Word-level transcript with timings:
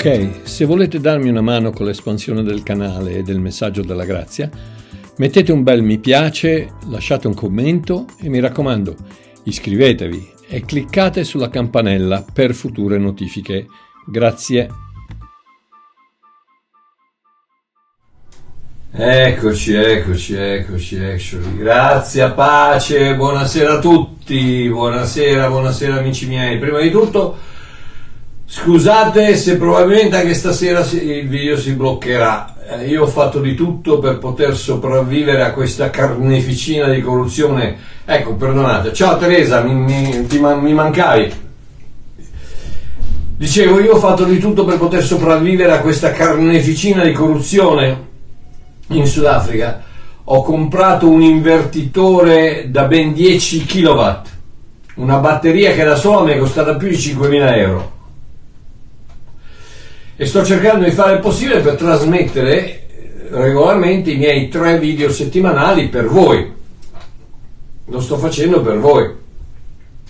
Ok, 0.00 0.42
se 0.44 0.64
volete 0.64 1.00
darmi 1.00 1.28
una 1.28 1.40
mano 1.40 1.72
con 1.72 1.84
l'espansione 1.84 2.44
del 2.44 2.62
canale 2.62 3.16
e 3.16 3.22
del 3.24 3.40
messaggio 3.40 3.82
della 3.82 4.04
grazia, 4.04 4.48
mettete 5.16 5.50
un 5.50 5.64
bel 5.64 5.82
mi 5.82 5.98
piace, 5.98 6.68
lasciate 6.88 7.26
un 7.26 7.34
commento 7.34 8.06
e 8.20 8.28
mi 8.28 8.38
raccomando, 8.38 8.94
iscrivetevi 9.42 10.34
e 10.48 10.64
cliccate 10.64 11.24
sulla 11.24 11.50
campanella 11.50 12.24
per 12.32 12.54
future 12.54 12.96
notifiche. 12.96 13.66
Grazie. 14.06 14.68
Eccoci, 18.92 19.74
eccoci, 19.74 20.34
eccoci, 20.36 20.94
eccoci. 20.94 21.38
Grazie, 21.56 22.30
pace, 22.30 23.16
buonasera 23.16 23.72
a 23.72 23.80
tutti. 23.80 24.68
Buonasera, 24.68 25.48
buonasera 25.48 25.96
amici 25.96 26.28
miei. 26.28 26.56
Prima 26.58 26.78
di 26.78 26.92
tutto, 26.92 27.56
scusate 28.50 29.36
se 29.36 29.58
probabilmente 29.58 30.16
anche 30.16 30.32
stasera 30.32 30.80
il 30.90 31.28
video 31.28 31.56
si 31.58 31.72
bloccherà. 31.72 32.54
Eh, 32.70 32.86
io 32.86 33.02
ho 33.02 33.06
fatto 33.06 33.40
di 33.40 33.54
tutto 33.54 33.98
per 33.98 34.18
poter 34.18 34.56
sopravvivere 34.56 35.42
a 35.42 35.52
questa 35.52 35.90
carneficina 35.90 36.88
di 36.88 37.00
corruzione. 37.00 37.76
Ecco, 38.04 38.34
perdonate. 38.34 38.92
Ciao 38.92 39.18
Teresa, 39.18 39.60
mi, 39.62 39.74
mi, 39.74 40.26
ti, 40.26 40.38
mi 40.40 40.72
mancavi. 40.72 41.46
Dicevo, 43.36 43.80
io 43.80 43.94
ho 43.94 43.98
fatto 43.98 44.24
di 44.24 44.38
tutto 44.38 44.64
per 44.64 44.78
poter 44.78 45.04
sopravvivere 45.04 45.72
a 45.72 45.80
questa 45.80 46.10
carneficina 46.12 47.04
di 47.04 47.12
corruzione 47.12 48.06
in 48.88 49.06
Sudafrica 49.06 49.84
ho 50.30 50.42
comprato 50.42 51.08
un 51.08 51.22
invertitore 51.22 52.66
da 52.70 52.84
ben 52.84 53.14
10 53.14 53.64
kW, 53.64 54.02
una 54.96 55.16
batteria 55.18 55.72
che 55.72 55.84
da 55.84 55.96
sola 55.96 56.22
mi 56.22 56.32
è 56.32 56.38
costata 56.38 56.74
più 56.74 56.88
di 56.88 56.96
5.000 56.96 57.56
euro. 57.56 57.97
E 60.20 60.26
sto 60.26 60.44
cercando 60.44 60.84
di 60.84 60.90
fare 60.90 61.14
il 61.14 61.20
possibile 61.20 61.60
per 61.60 61.76
trasmettere 61.76 62.58
eh, 62.58 63.28
regolarmente 63.30 64.10
i 64.10 64.16
miei 64.16 64.48
tre 64.48 64.76
video 64.78 65.10
settimanali 65.10 65.88
per 65.88 66.08
voi. 66.08 66.52
Lo 67.86 68.00
sto 68.00 68.18
facendo 68.18 68.60
per 68.60 68.78
voi. 68.78 69.08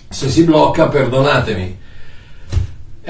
Se 0.09 0.27
si 0.27 0.43
blocca, 0.43 0.87
perdonatemi 0.87 1.77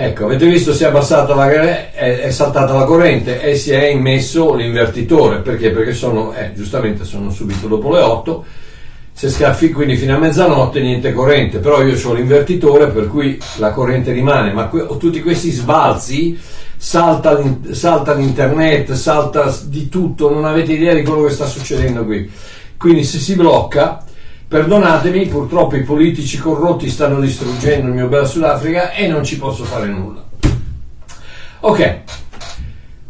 Ecco, 0.01 0.23
avete 0.23 0.45
visto 0.45 0.73
si 0.73 0.85
è 0.85 0.87
abbassata 0.87 1.35
la 1.35 1.51
è, 1.51 1.91
è 2.21 2.31
saltata 2.31 2.73
la 2.73 2.85
corrente 2.85 3.41
e 3.41 3.55
si 3.55 3.71
è 3.71 3.87
immesso 3.87 4.55
l'invertitore, 4.55 5.39
perché? 5.39 5.71
Perché 5.71 5.91
sono, 5.91 6.33
eh, 6.33 6.53
giustamente 6.55 7.03
sono 7.03 7.29
subito 7.31 7.67
dopo 7.67 7.91
le 7.91 7.99
8, 7.99 8.45
se 9.11 9.27
scaffi 9.27 9.71
quindi 9.71 9.97
fino 9.97 10.15
a 10.15 10.17
mezzanotte 10.17 10.79
niente 10.79 11.11
corrente, 11.11 11.57
però 11.57 11.83
io 11.83 11.99
ho 12.01 12.13
l'invertitore 12.13 12.87
per 12.87 13.09
cui 13.09 13.37
la 13.57 13.71
corrente 13.71 14.13
rimane, 14.13 14.53
ma 14.53 14.67
que- 14.67 14.87
tutti 14.97 15.21
questi 15.21 15.51
sbalzi, 15.51 16.39
salta, 16.81 17.37
salta 17.71 18.13
l'internet, 18.13 18.93
salta 18.93 19.53
di 19.65 19.89
tutto, 19.89 20.33
non 20.33 20.45
avete 20.45 20.71
idea 20.71 20.93
di 20.93 21.03
quello 21.03 21.23
che 21.23 21.33
sta 21.33 21.45
succedendo 21.45 22.05
qui. 22.05 22.31
Quindi 22.77 23.03
se 23.03 23.19
si 23.19 23.35
blocca 23.35 24.05
Perdonatemi, 24.49 25.27
purtroppo 25.27 25.75
i 25.75 25.83
politici 25.83 26.39
corrotti 26.39 26.89
stanno 26.89 27.19
distruggendo 27.19 27.89
il 27.89 27.93
mio 27.93 28.07
bel 28.07 28.25
Sudafrica 28.25 28.93
e 28.93 29.07
non 29.07 29.23
ci 29.23 29.37
posso 29.37 29.63
fare 29.63 29.85
nulla. 29.85 30.23
Ok, 31.59 31.99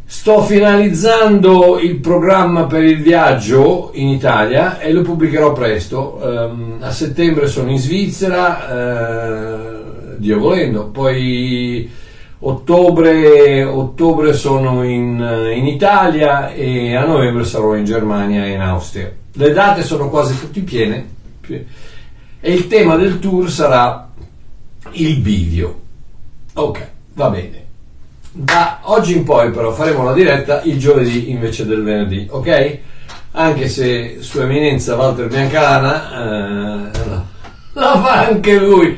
sto 0.04 0.42
finalizzando 0.44 1.80
il 1.80 1.96
programma 2.00 2.66
per 2.66 2.84
il 2.84 3.02
viaggio 3.02 3.92
in 3.94 4.10
Italia 4.10 4.80
e 4.80 4.92
lo 4.92 5.02
pubblicherò 5.02 5.54
presto. 5.54 6.20
Um, 6.22 6.78
a 6.82 6.92
settembre 6.92 7.48
sono 7.48 7.72
in 7.72 7.78
Svizzera, 7.78 8.66
uh, 8.68 10.18
Dio 10.18 10.40
volendo, 10.40 10.90
poi 10.90 11.90
ottobre, 12.40 13.64
ottobre 13.64 14.34
sono 14.34 14.84
in, 14.84 15.52
in 15.54 15.68
Italia 15.68 16.52
e 16.52 16.96
a 16.96 17.06
novembre 17.06 17.44
sarò 17.44 17.76
in 17.76 17.86
Germania 17.86 18.46
e 18.46 18.52
in 18.52 18.62
Austria. 18.62 19.12
Le 19.34 19.52
date 19.52 19.84
sono 19.84 20.10
quasi 20.10 20.40
tutte 20.40 20.62
piene 20.62 21.08
e 22.42 22.54
il 22.54 22.68
tema 22.68 22.96
del 22.96 23.20
tour 23.20 23.50
sarà 23.50 24.10
il 24.92 25.18
bivio. 25.18 25.82
Ok, 26.54 26.88
va 27.14 27.30
bene. 27.30 27.68
Da 28.32 28.80
oggi 28.84 29.16
in 29.16 29.24
poi 29.24 29.52
però 29.52 29.72
faremo 29.72 30.04
la 30.04 30.14
diretta 30.14 30.62
il 30.64 30.78
giovedì 30.78 31.32
invece 31.32 31.66
del 31.66 31.84
venerdì, 31.84 32.28
ok? 32.30 32.80
Anche 33.32 33.68
se 33.68 34.18
Sua 34.22 34.44
Eminenza 34.44 34.96
Walter 34.96 35.28
Biancalana 35.28 36.88
eh, 36.88 36.92
la 37.74 38.02
fa 38.02 38.28
anche 38.28 38.58
lui. 38.58 38.98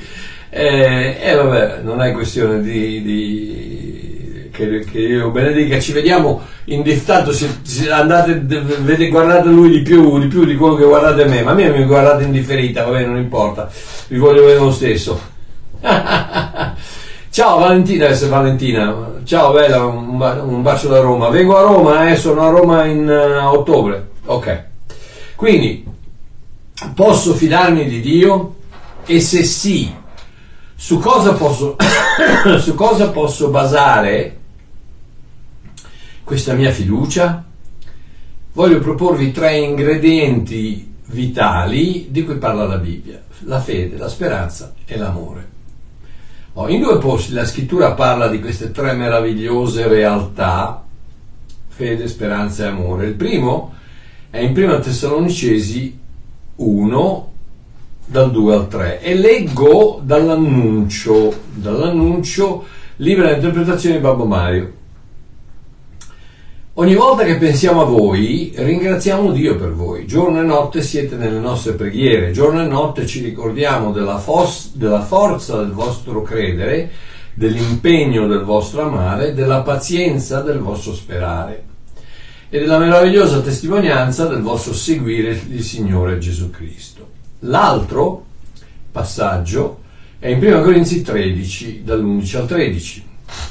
E 0.54 1.18
eh, 1.22 1.30
eh, 1.30 1.36
vabbè, 1.36 1.80
non 1.82 2.02
è 2.02 2.12
questione 2.12 2.62
di, 2.62 3.02
di 3.02 4.50
che, 4.52 4.80
che 4.80 5.00
io 5.00 5.32
benedica, 5.32 5.80
ci 5.80 5.94
vediamo 5.94 6.42
in 6.66 6.82
dittato 6.82 7.32
se, 7.32 7.48
se 7.62 7.90
andate, 7.90 8.38
vede, 8.42 9.08
guardate 9.08 9.48
lui 9.48 9.70
di 9.70 9.82
più, 9.82 10.20
di 10.20 10.28
più 10.28 10.44
di 10.44 10.58
quello 10.58 10.76
che 10.76 10.84
guardate 10.84 11.24
me, 11.24 11.42
ma 11.42 11.52
a 11.52 11.54
me 11.54 11.70
mi 11.70 11.86
guardate 11.86 12.26
in 12.26 12.32
differita, 12.32 12.84
vabbè 12.84 13.06
non 13.06 13.16
importa, 13.16 13.70
vi 14.10 14.18
voglio 14.18 14.42
vedere 14.42 14.60
lo 14.60 14.72
stesso. 14.72 15.20
Ciao 17.32 17.60
Valentina, 17.60 18.08
adesso 18.08 18.28
Valentina, 18.28 19.22
ciao 19.24 19.54
bella, 19.54 19.86
un, 19.86 20.20
un, 20.20 20.62
bacio 20.62 20.90
da 20.90 21.00
Roma, 21.00 21.30
vengo 21.30 21.58
a 21.58 21.62
Roma, 21.62 22.12
eh, 22.12 22.18
sono 22.18 22.42
a 22.42 22.50
Roma 22.50 22.84
in 22.84 23.08
uh, 23.08 23.56
ottobre, 23.56 24.10
ok. 24.26 24.64
Quindi, 25.38 25.86
posso 26.94 27.34
fidarmi 27.34 27.86
di 27.86 28.02
Dio? 28.02 28.56
E 29.06 29.22
se 29.22 29.44
sì, 29.44 29.90
su 30.84 30.97
cosa 30.97 31.34
posso, 31.34 31.75
su 32.58 32.74
cosa 32.74 33.12
posso 33.12 33.50
basare 33.50 34.40
questa 36.24 36.53
mia 36.53 36.72
fiducia, 36.72 37.46
voglio 38.53 38.80
proporvi 38.80 39.31
tre 39.31 39.59
ingredienti 39.59 40.91
vitali 41.06 42.08
di 42.09 42.25
cui 42.25 42.38
parla 42.38 42.66
la 42.66 42.80
Bibbia, 42.80 43.22
la 43.41 43.62
fede, 43.62 43.96
la 43.96 44.09
speranza 44.09 44.73
e 44.84 44.97
l'amore. 44.97 45.50
In 46.70 46.82
due 46.82 46.97
posti 46.97 47.34
la 47.34 47.46
scrittura 47.46 47.94
parla 47.94 48.28
di 48.28 48.40
queste 48.40 48.72
tre 48.72 48.94
meravigliose 48.94 49.88
realtà, 49.88 50.84
fede, 51.67 52.08
speranza 52.08 52.64
e 52.64 52.67
amore. 52.70 53.06
Il 53.06 53.14
primo 53.14 53.76
è 54.32 54.40
in 54.40 54.58
1 54.58 54.79
Tessalonicesi 54.79 56.00
1, 56.56 57.31
dal 58.11 58.29
2 58.29 58.53
al 58.53 58.67
3, 58.67 59.02
e 59.02 59.16
leggo 59.16 60.02
dall'annuncio, 60.03 61.34
dall'annuncio 61.53 62.66
libera 62.97 63.34
interpretazione 63.34 63.96
di 63.96 64.02
Babbo 64.02 64.25
Mario. 64.25 64.73
Ogni 66.73 66.93
volta 66.93 67.23
che 67.23 67.37
pensiamo 67.37 67.81
a 67.81 67.85
voi, 67.85 68.52
ringraziamo 68.53 69.31
Dio 69.31 69.55
per 69.55 69.73
voi. 69.73 70.05
Giorno 70.05 70.41
e 70.41 70.43
notte 70.43 70.81
siete 70.81 71.16
nelle 71.16 71.40
nostre 71.40 71.72
preghiere, 71.73 72.31
giorno 72.31 72.61
e 72.61 72.66
notte 72.66 73.05
ci 73.05 73.23
ricordiamo 73.23 73.93
della, 73.93 74.17
fos- 74.17 74.72
della 74.73 75.02
forza 75.02 75.58
del 75.58 75.72
vostro 75.72 76.22
credere, 76.22 76.91
dell'impegno 77.34 78.28
del 78.28 78.43
vostro 78.43 78.81
amare, 78.81 79.34
della 79.34 79.61
pazienza 79.61 80.41
del 80.41 80.59
vostro 80.59 80.93
sperare 80.93 81.63
e 82.49 82.59
della 82.59 82.78
meravigliosa 82.78 83.40
testimonianza 83.40 84.25
del 84.28 84.41
vostro 84.41 84.73
seguire 84.73 85.40
il 85.49 85.63
Signore 85.63 86.17
Gesù 86.17 86.49
Cristo. 86.49 87.01
L'altro 87.46 88.26
passaggio 88.91 89.79
è 90.20 90.28
in 90.28 90.43
1 90.43 90.61
Corinzi 90.61 91.02
13, 91.02 91.84
dall'11 91.84 92.38
al 92.38 92.47
13, 92.47 93.05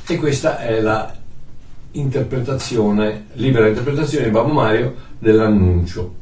e 0.07 0.17
questa 0.17 0.61
è 0.61 0.81
la 0.81 1.13
interpretazione, 1.93 3.27
libera 3.33 3.67
interpretazione 3.67 4.27
di 4.27 4.31
Babbo 4.31 4.53
Mario 4.53 4.95
dell'annuncio. 5.19 6.15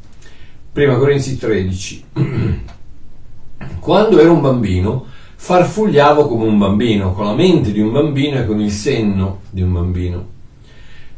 Prima 0.73 0.97
Corinzi 0.97 1.37
13. 1.37 2.05
Quando 3.81 4.19
ero 4.19 4.32
un 4.32 4.41
bambino, 4.41 5.05
farfugliavo 5.35 6.26
come 6.26 6.44
un 6.44 6.56
bambino, 6.56 7.12
con 7.12 7.26
la 7.26 7.35
mente 7.35 7.73
di 7.73 7.81
un 7.81 7.93
bambino 7.93 8.38
e 8.38 8.47
con 8.47 8.61
il 8.61 8.71
senno 8.71 9.41
di 9.50 9.61
un 9.61 9.73
bambino. 9.73 10.26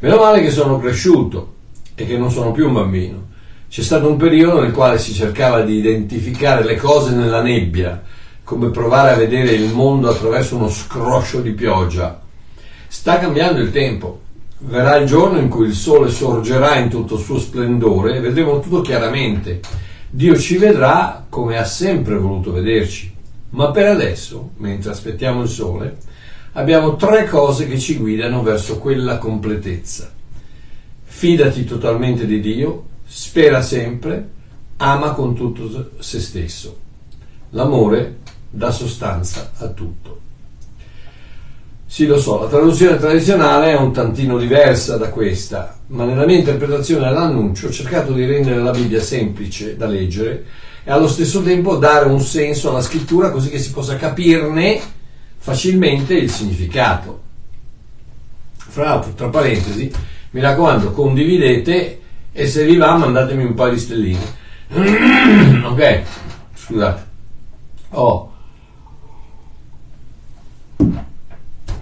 Meno 0.01 0.17
male 0.17 0.41
che 0.41 0.51
sono 0.51 0.81
cresciuto 0.81 1.55
e 1.95 2.07
che 2.07 2.19
non 2.19 2.31
sono 2.33 2.51
più 2.51 2.67
un 2.67 2.73
bambino. 2.73 3.29
C'è 3.71 3.83
stato 3.83 4.09
un 4.09 4.17
periodo 4.17 4.61
nel 4.61 4.73
quale 4.73 4.99
si 4.99 5.13
cercava 5.13 5.61
di 5.61 5.77
identificare 5.77 6.65
le 6.65 6.75
cose 6.75 7.15
nella 7.15 7.41
nebbia, 7.41 8.03
come 8.43 8.71
provare 8.71 9.13
a 9.13 9.17
vedere 9.17 9.53
il 9.53 9.73
mondo 9.73 10.11
attraverso 10.11 10.57
uno 10.57 10.69
scroscio 10.69 11.41
di 11.41 11.53
pioggia. 11.53 12.21
Sta 12.89 13.21
cambiando 13.21 13.61
il 13.61 13.71
tempo 13.71 14.23
verrà 14.63 14.97
il 14.97 15.07
giorno 15.07 15.39
in 15.39 15.49
cui 15.49 15.69
il 15.69 15.75
sole 15.75 16.11
sorgerà 16.11 16.79
in 16.79 16.89
tutto 16.89 17.15
il 17.15 17.23
suo 17.23 17.39
splendore 17.39 18.17
e 18.17 18.21
vedremo 18.21 18.59
tutto 18.59 18.81
chiaramente. 18.81 19.61
Dio 20.11 20.37
ci 20.37 20.57
vedrà 20.57 21.25
come 21.29 21.57
ha 21.57 21.65
sempre 21.65 22.19
voluto 22.19 22.51
vederci. 22.51 23.15
Ma 23.51 23.71
per 23.71 23.87
adesso, 23.87 24.51
mentre 24.57 24.91
aspettiamo 24.91 25.43
il 25.43 25.49
sole, 25.49 25.97
abbiamo 26.55 26.97
tre 26.97 27.29
cose 27.29 27.69
che 27.69 27.79
ci 27.79 27.97
guidano 27.97 28.43
verso 28.43 28.81
quella 28.81 29.19
completezza. 29.19 30.11
Fidati 31.05 31.65
totalmente 31.65 32.27
di 32.27 32.41
Dio, 32.41 32.89
spera 33.13 33.61
sempre, 33.61 34.29
ama 34.77 35.15
con 35.15 35.35
tutto 35.35 35.91
se 35.99 36.21
stesso. 36.21 36.79
L'amore 37.51 38.19
dà 38.49 38.71
sostanza 38.71 39.51
a 39.57 39.67
tutto. 39.67 40.19
Sì, 41.87 42.07
lo 42.07 42.21
so, 42.21 42.41
la 42.41 42.47
traduzione 42.47 42.99
tradizionale 42.99 43.73
è 43.73 43.77
un 43.77 43.93
tantino 43.93 44.39
diversa 44.39 44.97
da 44.97 45.09
questa, 45.09 45.77
ma 45.89 46.05
nella 46.05 46.25
mia 46.25 46.39
interpretazione 46.39 47.09
dell'annuncio 47.09 47.67
ho 47.67 47.71
cercato 47.73 48.13
di 48.13 48.25
rendere 48.25 48.63
la 48.63 48.71
Bibbia 48.71 49.03
semplice 49.03 49.77
da 49.77 49.87
leggere 49.87 50.45
e 50.85 50.91
allo 50.93 51.09
stesso 51.09 51.43
tempo 51.43 51.77
dare 51.79 52.09
un 52.09 52.21
senso 52.21 52.71
alla 52.71 52.81
scrittura 52.81 53.33
così 53.33 53.51
che 53.51 53.59
si 53.59 53.73
possa 53.73 53.97
capirne 53.97 54.81
facilmente 55.37 56.15
il 56.15 56.31
significato. 56.31 57.23
Fra 58.55 58.85
l'altro, 58.85 59.13
tra 59.15 59.29
parentesi, 59.29 59.93
mi 60.31 60.41
raccomando, 60.41 60.93
condividete 60.93 62.00
e 62.33 62.47
se 62.47 62.65
vi 62.65 62.77
va 62.77 62.97
mandatemi 62.97 63.45
un 63.45 63.55
paio 63.55 63.73
di 63.73 63.79
stelline. 63.79 64.39
ok, 65.65 66.03
scusate. 66.55 67.07
Oh. 67.91 68.33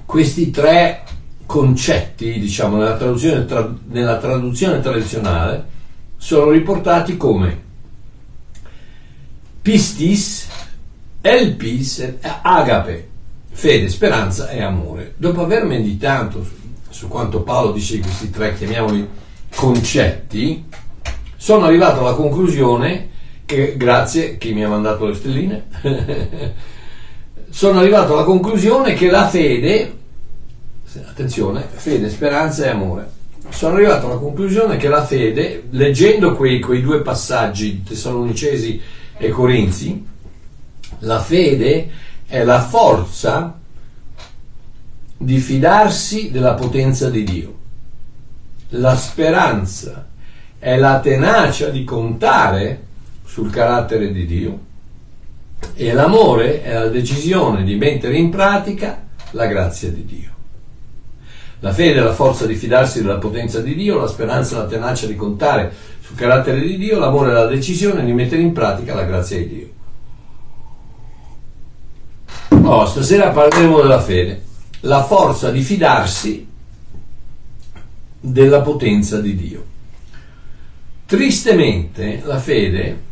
Questi 0.05 0.50
tre 0.50 1.05
concetti, 1.45 2.39
diciamo, 2.39 2.77
nella 2.77 2.97
traduzione, 2.97 3.45
tra, 3.45 3.75
nella 3.89 4.17
traduzione 4.19 4.81
tradizionale 4.81 5.77
sono 6.17 6.50
riportati 6.50 7.17
come 7.17 7.67
pistis, 9.61 10.49
elpis 11.21 12.15
agape, 12.43 13.09
fede, 13.50 13.89
speranza 13.91 14.49
e 14.49 14.62
amore. 14.62 15.12
Dopo 15.17 15.43
aver 15.43 15.65
meditato 15.65 16.43
su, 16.43 16.53
su 16.89 17.09
quanto 17.09 17.43
Paolo 17.43 17.73
dice 17.73 17.97
di 17.97 18.00
questi 18.00 18.31
tre, 18.31 18.55
chiamiamoli 18.56 19.09
concetti, 19.55 20.65
sono 21.37 21.65
arrivato 21.65 22.00
alla 22.00 22.15
conclusione 22.15 23.09
che, 23.45 23.77
grazie 23.77 24.39
chi 24.39 24.53
mi 24.53 24.65
ha 24.65 24.69
mandato 24.69 25.06
le 25.06 25.15
stelline, 25.15 25.67
sono 27.50 27.79
arrivato 27.79 28.12
alla 28.12 28.25
conclusione 28.25 28.95
che 28.95 29.11
la 29.11 29.29
fede 29.29 29.97
attenzione, 31.06 31.67
fede, 31.71 32.09
speranza 32.09 32.65
e 32.65 32.69
amore. 32.69 33.17
Sono 33.50 33.77
arrivato 33.77 34.06
alla 34.06 34.17
conclusione 34.17 34.77
che 34.77 34.89
la 34.89 35.05
fede, 35.05 35.65
leggendo 35.71 36.35
quei, 36.35 36.61
quei 36.61 36.81
due 36.81 37.00
passaggi, 37.00 37.83
Tessalonicesi 37.83 38.81
e 39.17 39.29
Corinzi, 39.31 40.06
la 41.00 41.21
fede 41.21 41.91
è 42.27 42.45
la 42.45 42.62
forza 42.62 43.59
di 45.17 45.39
fidarsi 45.39 46.31
della 46.31 46.55
potenza 46.55 47.11
di 47.11 47.25
Dio. 47.25 47.58
La 48.73 48.97
speranza 48.97 50.06
è 50.59 50.76
la 50.76 51.00
tenacia 51.00 51.69
di 51.69 51.85
contare 51.85 52.82
sul 53.25 53.50
carattere 53.50 54.12
di 54.12 54.26
Dio 54.26 54.59
e 55.75 55.93
l'amore 55.93 56.62
è 56.62 56.75
la 56.75 56.88
decisione 56.88 57.65
di 57.65 57.76
mettere 57.76 58.17
in 58.17 58.29
pratica 58.29 59.06
la 59.31 59.47
grazia 59.47 59.91
di 59.91 60.05
Dio. 60.05 60.31
La 61.61 61.73
fede 61.73 62.00
è 62.00 62.03
la 62.03 62.12
forza 62.12 62.44
di 62.44 62.55
fidarsi 62.56 63.00
della 63.00 63.17
potenza 63.17 63.61
di 63.61 63.75
Dio, 63.75 63.99
la 63.99 64.06
speranza 64.06 64.56
è 64.56 64.59
la 64.59 64.67
tenacia 64.67 65.06
di 65.06 65.17
contare 65.17 65.73
sul 66.00 66.17
carattere 66.17 66.61
di 66.61 66.76
Dio, 66.76 66.99
l'amore 66.99 67.31
è 67.31 67.32
la 67.32 67.47
decisione 67.47 68.05
di 68.05 68.12
mettere 68.12 68.43
in 68.43 68.53
pratica 68.53 68.94
la 68.94 69.05
grazia 69.05 69.38
di 69.38 69.49
Dio. 69.49 69.69
Oh, 72.71 72.85
stasera 72.85 73.31
parleremo 73.31 73.81
della 73.81 74.00
fede, 74.00 74.43
la 74.81 75.03
forza 75.03 75.50
di 75.50 75.62
fidarsi 75.62 76.48
della 78.20 78.61
potenza 78.61 79.20
di 79.20 79.35
Dio. 79.35 79.65
Tristemente 81.06 82.20
la 82.25 82.38
fede 82.38 83.03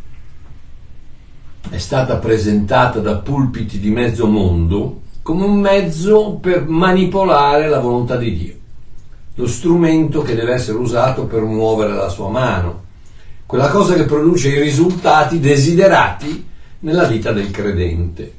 è 1.71 1.79
stata 1.79 2.17
presentata 2.17 3.01
da 3.01 3.17
pulpiti 3.17 3.79
di 3.79 3.91
mezzo 3.91 4.27
mondo 4.27 5.01
come 5.23 5.45
un 5.45 5.59
mezzo 5.59 6.35
per 6.35 6.69
manipolare 6.69 7.69
la 7.69 7.81
volontà 7.81 8.17
di 8.17 8.37
Dio, 8.37 8.55
lo 9.35 9.49
strumento 9.49 10.23
che 10.23 10.37
deve 10.37 10.53
essere 10.53 10.79
usato 10.79 11.25
per 11.25 11.43
muovere 11.43 11.95
la 11.95 12.09
sua 12.09 12.29
mano, 12.29 12.85
quella 13.45 13.69
cosa 13.69 13.95
che 13.95 14.05
produce 14.05 14.51
i 14.51 14.61
risultati 14.61 15.41
desiderati 15.41 16.47
nella 16.81 17.07
vita 17.07 17.33
del 17.33 17.51
credente. 17.51 18.33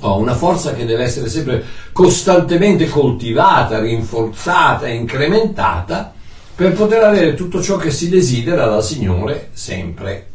Ho 0.00 0.18
una 0.18 0.34
forza 0.34 0.72
che 0.72 0.86
deve 0.86 1.02
essere 1.02 1.28
sempre 1.28 1.64
costantemente 1.92 2.88
coltivata, 2.88 3.80
rinforzata 3.80 4.88
incrementata 4.88 6.14
per 6.54 6.72
poter 6.72 7.02
avere 7.02 7.34
tutto 7.34 7.62
ciò 7.62 7.76
che 7.76 7.90
si 7.90 8.08
desidera 8.08 8.66
dal 8.66 8.84
Signore 8.84 9.50
sempre. 9.52 10.26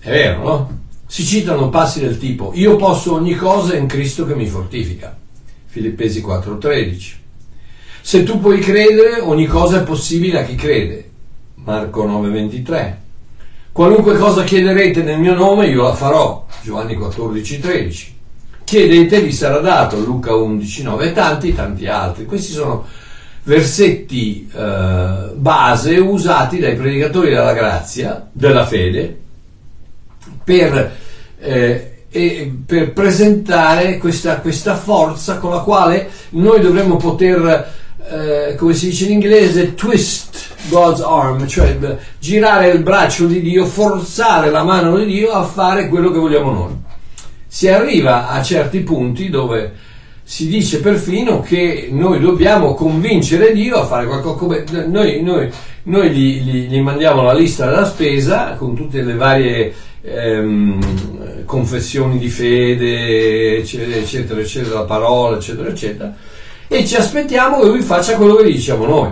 È 0.00 0.10
vero, 0.10 0.42
no? 0.42 0.80
si 1.12 1.24
citano 1.24 1.68
passi 1.68 2.00
del 2.00 2.16
tipo 2.16 2.52
io 2.54 2.76
posso 2.76 3.12
ogni 3.12 3.34
cosa 3.34 3.76
in 3.76 3.86
Cristo 3.86 4.24
che 4.24 4.34
mi 4.34 4.46
fortifica. 4.46 5.14
Filippesi 5.66 6.22
4:13. 6.22 7.12
Se 8.00 8.22
tu 8.22 8.40
puoi 8.40 8.60
credere, 8.60 9.20
ogni 9.20 9.46
cosa 9.46 9.80
è 9.80 9.82
possibile 9.82 10.40
a 10.40 10.44
chi 10.44 10.54
crede. 10.54 11.10
Marco 11.56 12.06
9:23. 12.06 12.96
Qualunque 13.72 14.16
cosa 14.16 14.42
chiederete 14.42 15.02
nel 15.02 15.18
mio 15.18 15.34
nome 15.34 15.66
io 15.66 15.82
la 15.82 15.94
farò. 15.94 16.46
Giovanni 16.62 16.96
14:13. 16.96 18.06
Chiedete 18.72 19.20
vi 19.20 19.32
sarà 19.32 19.58
dato. 19.58 19.98
Luca 19.98 20.32
11:9 20.32 21.02
e 21.02 21.12
tanti 21.12 21.52
tanti 21.52 21.86
altri. 21.86 22.24
Questi 22.24 22.52
sono 22.52 22.86
versetti 23.42 24.50
eh, 24.50 25.30
base 25.34 25.98
usati 25.98 26.58
dai 26.58 26.74
predicatori 26.74 27.28
della 27.28 27.52
grazia, 27.52 28.26
della 28.32 28.64
fede, 28.64 29.14
per 30.42 30.90
eh, 31.38 31.96
per 32.64 32.94
presentare 32.94 33.98
questa, 33.98 34.38
questa, 34.38 34.74
forza 34.74 35.36
con 35.36 35.50
la 35.50 35.60
quale 35.60 36.08
noi 36.30 36.62
dovremmo 36.62 36.96
poter, 36.96 37.72
eh, 38.08 38.54
come 38.56 38.72
si 38.72 38.86
dice 38.86 39.04
in 39.04 39.12
inglese, 39.12 39.74
twist 39.74 40.54
God's 40.70 41.00
arm, 41.02 41.46
cioè 41.46 41.76
girare 42.18 42.70
il 42.70 42.82
braccio 42.82 43.26
di 43.26 43.42
Dio, 43.42 43.66
forzare 43.66 44.48
la 44.48 44.62
mano 44.62 44.96
di 44.96 45.04
Dio 45.04 45.32
a 45.32 45.44
fare 45.44 45.90
quello 45.90 46.10
che 46.10 46.18
vogliamo 46.18 46.52
noi. 46.52 46.81
Si 47.54 47.68
arriva 47.68 48.30
a 48.30 48.40
certi 48.40 48.80
punti 48.80 49.28
dove 49.28 49.72
si 50.22 50.48
dice 50.48 50.80
perfino 50.80 51.40
che 51.40 51.90
noi 51.90 52.18
dobbiamo 52.18 52.72
convincere 52.72 53.52
Dio 53.52 53.76
a 53.76 53.84
fare 53.84 54.06
qualcosa. 54.06 54.86
Noi, 54.86 55.22
noi, 55.22 55.50
noi 55.82 56.10
gli, 56.12 56.40
gli, 56.40 56.68
gli 56.68 56.80
mandiamo 56.80 57.20
la 57.20 57.34
lista 57.34 57.66
della 57.66 57.84
spesa 57.84 58.54
con 58.54 58.74
tutte 58.74 59.02
le 59.02 59.14
varie 59.16 59.74
ehm, 60.00 61.44
confessioni 61.44 62.16
di 62.16 62.30
fede, 62.30 63.58
eccetera, 63.58 63.96
eccetera, 63.96 64.40
eccetera, 64.40 64.80
parola, 64.84 65.36
eccetera, 65.36 65.68
eccetera, 65.68 66.16
e 66.66 66.86
ci 66.86 66.96
aspettiamo 66.96 67.60
che 67.60 67.66
lui 67.66 67.82
faccia 67.82 68.16
quello 68.16 68.36
che 68.36 68.44
diciamo 68.44 68.86
noi. 68.86 69.10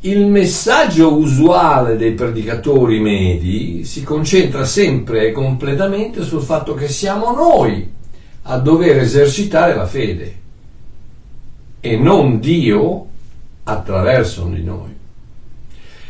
Il 0.00 0.26
messaggio 0.26 1.16
usuale 1.16 1.96
dei 1.96 2.12
predicatori 2.12 3.00
medi 3.00 3.84
si 3.84 4.04
concentra 4.04 4.64
sempre 4.64 5.26
e 5.26 5.32
completamente 5.32 6.22
sul 6.22 6.40
fatto 6.40 6.74
che 6.74 6.86
siamo 6.86 7.32
noi 7.32 7.90
a 8.42 8.58
dover 8.58 8.98
esercitare 8.98 9.74
la 9.74 9.86
fede 9.86 10.36
e 11.80 11.96
non 11.96 12.38
Dio 12.38 13.06
attraverso 13.64 14.44
di 14.44 14.62
noi. 14.62 14.96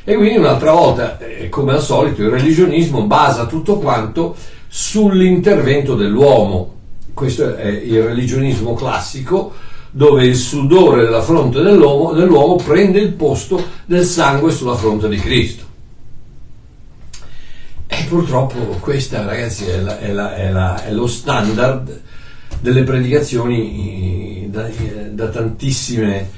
E 0.04 0.14
quindi 0.16 0.36
un'altra 0.36 0.72
volta, 0.72 1.18
eh, 1.18 1.48
come 1.48 1.72
al 1.72 1.80
solito, 1.80 2.22
il 2.22 2.28
religionismo 2.28 3.06
basa 3.06 3.46
tutto 3.46 3.78
quanto 3.78 4.36
sull'intervento 4.68 5.94
dell'uomo. 5.94 6.74
Questo 7.14 7.56
è 7.56 7.68
il 7.68 8.02
religionismo 8.02 8.74
classico, 8.74 9.52
dove 9.90 10.24
il 10.24 10.36
sudore 10.36 11.04
della 11.04 11.22
fronte 11.22 11.62
dell'uomo, 11.62 12.12
dell'uomo 12.12 12.56
prende 12.56 12.98
il 13.00 13.12
posto 13.12 13.62
del 13.86 14.04
sangue 14.04 14.52
sulla 14.52 14.74
fronte 14.74 15.08
di 15.08 15.16
Cristo. 15.16 15.64
E 17.86 18.04
purtroppo 18.08 18.58
questa, 18.80 19.24
ragazzi, 19.24 19.64
è, 19.64 19.80
la, 19.80 19.98
è, 19.98 20.12
la, 20.12 20.34
è, 20.34 20.50
la, 20.50 20.84
è 20.84 20.92
lo 20.92 21.06
standard 21.06 22.02
delle 22.60 22.82
predicazioni 22.82 24.44
eh, 24.44 24.48
da, 24.48 24.66
eh, 24.66 25.10
da 25.12 25.28
tantissime, 25.28 26.30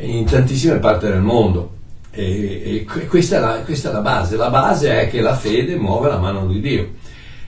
in 0.00 0.24
tantissime 0.24 0.78
parti 0.78 1.06
del 1.06 1.20
mondo. 1.20 1.76
E, 2.10 2.84
e 2.88 3.06
questa, 3.06 3.60
è 3.60 3.64
questa, 3.64 3.90
è 3.90 3.92
la, 3.92 4.00
base, 4.00 4.36
la 4.36 4.50
base 4.50 5.02
è 5.02 5.08
che 5.08 5.20
la 5.20 5.36
fede 5.36 5.76
muove 5.76 6.08
la 6.08 6.18
mano 6.18 6.46
di 6.46 6.60
Dio 6.60 6.88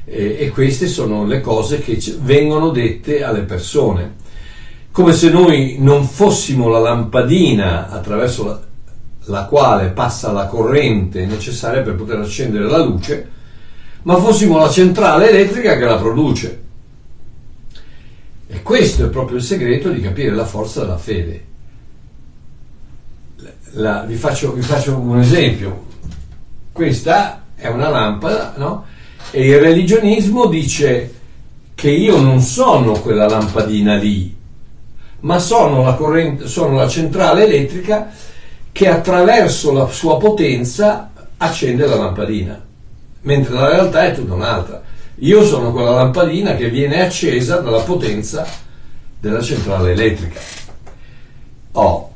e, 0.04 0.36
e 0.40 0.50
queste 0.50 0.88
sono 0.88 1.24
le 1.24 1.40
cose 1.40 1.80
che 1.80 1.98
vengono 2.20 2.70
dette 2.70 3.22
alle 3.22 3.42
persone. 3.42 4.18
Come 4.92 5.12
se 5.12 5.30
noi 5.30 5.76
non 5.78 6.04
fossimo 6.04 6.68
la 6.68 6.78
lampadina 6.78 7.88
attraverso 7.88 8.44
la, 8.44 8.60
la 9.26 9.44
quale 9.44 9.88
passa 9.88 10.32
la 10.32 10.46
corrente 10.46 11.26
necessaria 11.26 11.82
per 11.82 11.94
poter 11.94 12.18
accendere 12.18 12.64
la 12.64 12.82
luce, 12.82 13.28
ma 14.02 14.16
fossimo 14.16 14.58
la 14.58 14.68
centrale 14.68 15.30
elettrica 15.30 15.76
che 15.76 15.84
la 15.84 15.96
produce. 15.96 16.62
E 18.46 18.62
questo 18.62 19.04
è 19.04 19.08
proprio 19.08 19.36
il 19.36 19.44
segreto 19.44 19.90
di 19.90 20.00
capire 20.00 20.32
la 20.32 20.44
forza 20.44 20.80
della 20.80 20.98
fede 20.98 21.48
la, 23.72 24.04
vi, 24.06 24.16
faccio, 24.16 24.52
vi, 24.52 24.62
faccio, 24.62 24.96
un 24.96 25.18
esempio. 25.18 25.86
Questa 26.72 27.44
è 27.54 27.68
una 27.68 27.88
lampada, 27.88 28.54
no? 28.56 28.84
E 29.30 29.46
il 29.46 29.58
religionismo 29.58 30.46
dice 30.46 31.14
che 31.74 31.90
io 31.90 32.20
non 32.20 32.40
sono 32.40 32.92
quella 32.92 33.28
lampadina 33.28 33.96
lì, 33.96 34.34
ma 35.20 35.38
sono 35.38 35.82
la, 35.82 35.94
corrente, 35.94 36.46
sono 36.46 36.76
la 36.76 36.88
centrale 36.88 37.44
elettrica 37.44 38.10
che 38.72 38.88
attraverso 38.88 39.72
la 39.72 39.86
sua 39.88 40.16
potenza 40.16 41.10
accende 41.36 41.86
la 41.86 41.96
lampadina, 41.96 42.62
mentre 43.22 43.54
la 43.54 43.68
realtà 43.68 44.04
è 44.04 44.14
tutta 44.14 44.34
un'altra. 44.34 44.82
Io 45.16 45.44
sono 45.44 45.72
quella 45.72 45.90
lampadina 45.90 46.54
che 46.54 46.70
viene 46.70 47.02
accesa 47.02 47.56
dalla 47.56 47.82
potenza 47.82 48.46
della 49.18 49.42
centrale 49.42 49.92
elettrica. 49.92 50.40
Oh, 51.72 52.12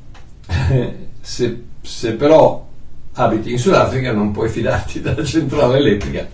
se, 1.20 1.62
se 1.82 2.12
però 2.12 2.66
abiti 3.12 3.52
in 3.52 3.58
Sudafrica 3.58 4.12
non 4.12 4.32
puoi 4.32 4.48
fidarti 4.48 5.00
della 5.00 5.24
centrale 5.24 5.78
elettrica 5.78 6.26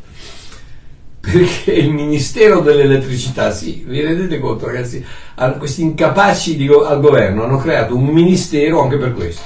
perché 1.20 1.72
il 1.72 1.90
Ministero 1.90 2.60
dell'Elettricità, 2.60 3.50
sì, 3.50 3.84
vi 3.86 4.00
rendete 4.00 4.40
conto 4.40 4.66
ragazzi, 4.66 5.04
questi 5.58 5.82
incapaci 5.82 6.56
di, 6.56 6.66
al 6.66 6.98
governo 6.98 7.44
hanno 7.44 7.58
creato 7.58 7.94
un 7.94 8.06
ministero 8.06 8.80
anche 8.80 8.96
per 8.96 9.12
questo, 9.12 9.42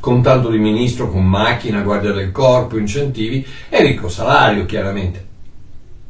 con 0.00 0.20
tanto 0.20 0.50
di 0.50 0.58
ministro, 0.58 1.08
con 1.08 1.24
macchina, 1.24 1.82
guardia 1.82 2.12
del 2.12 2.32
corpo, 2.32 2.76
incentivi 2.76 3.46
e 3.68 3.82
ricco 3.82 4.08
salario 4.08 4.66
chiaramente. 4.66 5.32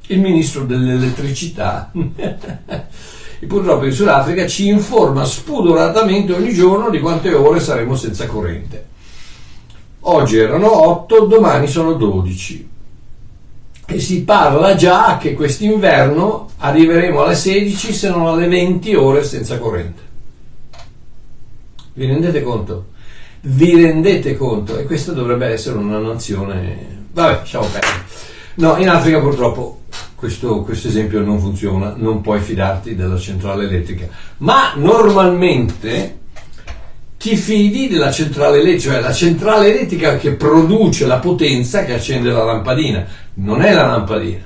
Il 0.06 0.20
ministro 0.20 0.64
dell'elettricità, 0.64 1.90
purtroppo 3.46 3.84
in 3.84 3.92
Sudafrica, 3.92 4.46
ci 4.46 4.68
informa 4.68 5.24
spudoratamente 5.24 6.32
ogni 6.32 6.54
giorno 6.54 6.88
di 6.88 7.00
quante 7.00 7.32
ore 7.34 7.60
saremo 7.60 7.94
senza 7.96 8.26
corrente. 8.26 8.92
Oggi 10.06 10.38
erano 10.38 10.88
8, 10.88 11.26
domani 11.26 11.66
sono 11.66 11.92
12 11.94 12.72
e 13.86 14.00
si 14.00 14.22
parla 14.22 14.74
già 14.74 15.18
che 15.18 15.34
quest'inverno 15.34 16.50
arriveremo 16.58 17.22
alle 17.22 17.34
16 17.34 17.92
se 17.92 18.08
non 18.08 18.26
alle 18.26 18.48
20 18.48 18.94
ore 18.94 19.24
senza 19.24 19.58
corrente. 19.58 20.02
Vi 21.92 22.06
rendete 22.06 22.42
conto? 22.42 22.86
Vi 23.42 23.74
rendete 23.76 24.36
conto? 24.36 24.78
E 24.78 24.84
questa 24.84 25.12
dovrebbe 25.12 25.46
essere 25.46 25.78
una 25.78 25.98
nazione... 25.98 27.02
Vabbè, 27.12 27.34
lasciamo 27.34 27.66
perdere. 27.66 28.02
No, 28.54 28.76
in 28.78 28.88
Africa 28.88 29.20
purtroppo 29.20 29.82
questo, 30.14 30.62
questo, 30.62 30.88
esempio 30.88 31.20
non 31.20 31.38
funziona, 31.38 31.94
non 31.96 32.20
puoi 32.20 32.40
fidarti 32.40 32.94
della 32.94 33.18
centrale 33.18 33.64
elettrica. 33.64 34.08
Ma 34.38 34.72
normalmente 34.76 36.22
ti 37.24 37.36
fidi 37.36 37.88
della 37.88 38.10
centrale 38.10 38.58
elettrica, 38.60 38.92
cioè 38.92 39.00
la 39.00 39.14
centrale 39.14 39.70
elettrica 39.70 40.18
che 40.18 40.32
produce 40.32 41.06
la 41.06 41.20
potenza 41.20 41.82
che 41.86 41.94
accende 41.94 42.30
la 42.30 42.44
lampadina, 42.44 43.06
non 43.36 43.62
è 43.62 43.72
la 43.72 43.86
lampadina, 43.86 44.44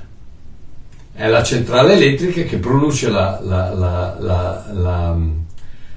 è 1.13 1.27
la 1.27 1.43
centrale 1.43 1.95
elettrica 1.95 2.43
che 2.43 2.55
produce 2.55 3.09
la, 3.09 3.37
la, 3.43 3.73
la, 3.73 5.17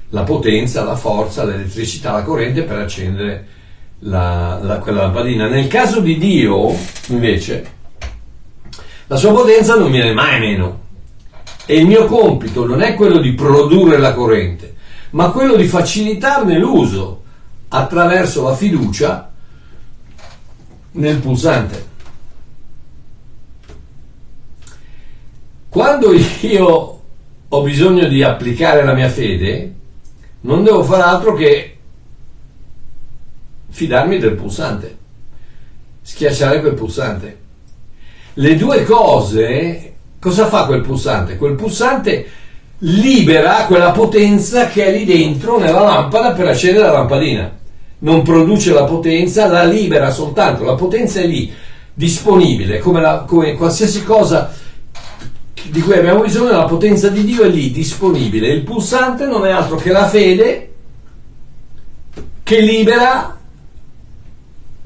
la 0.09 0.23
potenza, 0.25 0.83
la 0.83 0.97
forza, 0.97 1.45
l'elettricità, 1.45 2.11
la 2.11 2.25
corrente 2.25 2.63
per 2.63 2.79
accendere 2.79 3.47
quella 4.01 5.03
lampadina. 5.03 5.47
Nel 5.47 5.69
caso 5.69 6.01
di 6.01 6.19
Dio, 6.19 6.77
invece, 7.11 7.65
la 9.07 9.15
sua 9.15 9.31
potenza 9.31 9.77
non 9.77 9.89
viene 9.89 10.13
mai 10.13 10.41
meno. 10.41 10.81
E 11.65 11.77
il 11.77 11.87
mio 11.87 12.07
compito 12.07 12.67
non 12.67 12.83
è 12.83 12.95
quello 12.95 13.19
di 13.19 13.35
produrre 13.35 13.99
la 13.99 14.15
corrente, 14.15 14.72
ma 15.13 15.31
quello 15.31 15.57
di 15.57 15.67
facilitarne 15.67 16.59
l'uso 16.59 17.23
attraverso 17.69 18.43
la 18.43 18.55
fiducia 18.55 19.33
nel 20.93 21.19
pulsante. 21.19 21.91
Quando 25.69 26.13
io 26.13 27.03
ho 27.49 27.63
bisogno 27.63 28.07
di 28.07 28.23
applicare 28.23 28.85
la 28.85 28.93
mia 28.95 29.09
fede, 29.09 29.75
non 30.43 30.65
devo 30.65 30.83
fare 30.83 31.03
altro 31.03 31.35
che 31.35 31.79
fidarmi 33.69 34.19
del 34.19 34.35
pulsante, 34.35 34.99
schiacciare 36.03 36.61
quel 36.61 36.75
pulsante. 36.75 37.41
Le 38.35 38.57
due 38.57 38.85
cose, 38.85 39.95
cosa 40.19 40.47
fa 40.47 40.67
quel 40.67 40.81
pulsante? 40.83 41.37
Quel 41.37 41.55
pulsante 41.55 42.27
libera 42.85 43.67
quella 43.67 43.91
potenza 43.91 44.67
che 44.67 44.87
è 44.87 44.97
lì 44.97 45.05
dentro 45.05 45.59
nella 45.59 45.83
lampada 45.83 46.33
per 46.33 46.49
accendere 46.49 46.87
la 46.87 46.93
lampadina. 46.93 47.59
Non 47.99 48.23
produce 48.23 48.73
la 48.73 48.85
potenza, 48.85 49.47
la 49.47 49.65
libera 49.65 50.11
soltanto, 50.11 50.65
la 50.65 50.75
potenza 50.75 51.21
è 51.21 51.27
lì, 51.27 51.53
disponibile, 51.95 52.79
come, 52.81 53.01
la, 53.01 53.25
come 53.27 53.55
qualsiasi 53.55 54.03
cosa 54.03 54.53
di 55.65 55.81
cui 55.81 55.95
abbiamo 55.95 56.23
bisogno, 56.23 56.51
la 56.51 56.65
potenza 56.65 57.09
di 57.09 57.25
Dio 57.25 57.45
è 57.45 57.49
lì, 57.49 57.71
disponibile. 57.71 58.49
Il 58.49 58.63
pulsante 58.63 59.27
non 59.27 59.47
è 59.47 59.51
altro 59.51 59.77
che 59.77 59.93
la 59.93 60.09
fede 60.09 60.73
che 62.43 62.61
libera 62.61 63.39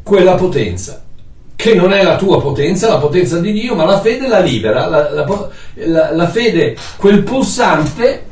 quella 0.03 0.35
potenza 0.35 1.06
che 1.67 1.75
non 1.75 1.93
è 1.93 2.05
la 2.05 2.15
tua 2.15 2.41
potenza, 2.41 2.87
la 2.87 2.99
potenza 2.99 3.41
di 3.41 3.51
Dio, 3.51 3.75
ma 3.75 3.85
la 3.85 4.01
fede 4.01 4.29
la 4.29 4.39
libera, 4.39 4.87
la, 4.87 5.11
la, 5.11 5.51
la, 5.75 6.13
la 6.13 6.29
fede, 6.29 6.77
quel 6.97 7.25
pulsante 7.25 8.27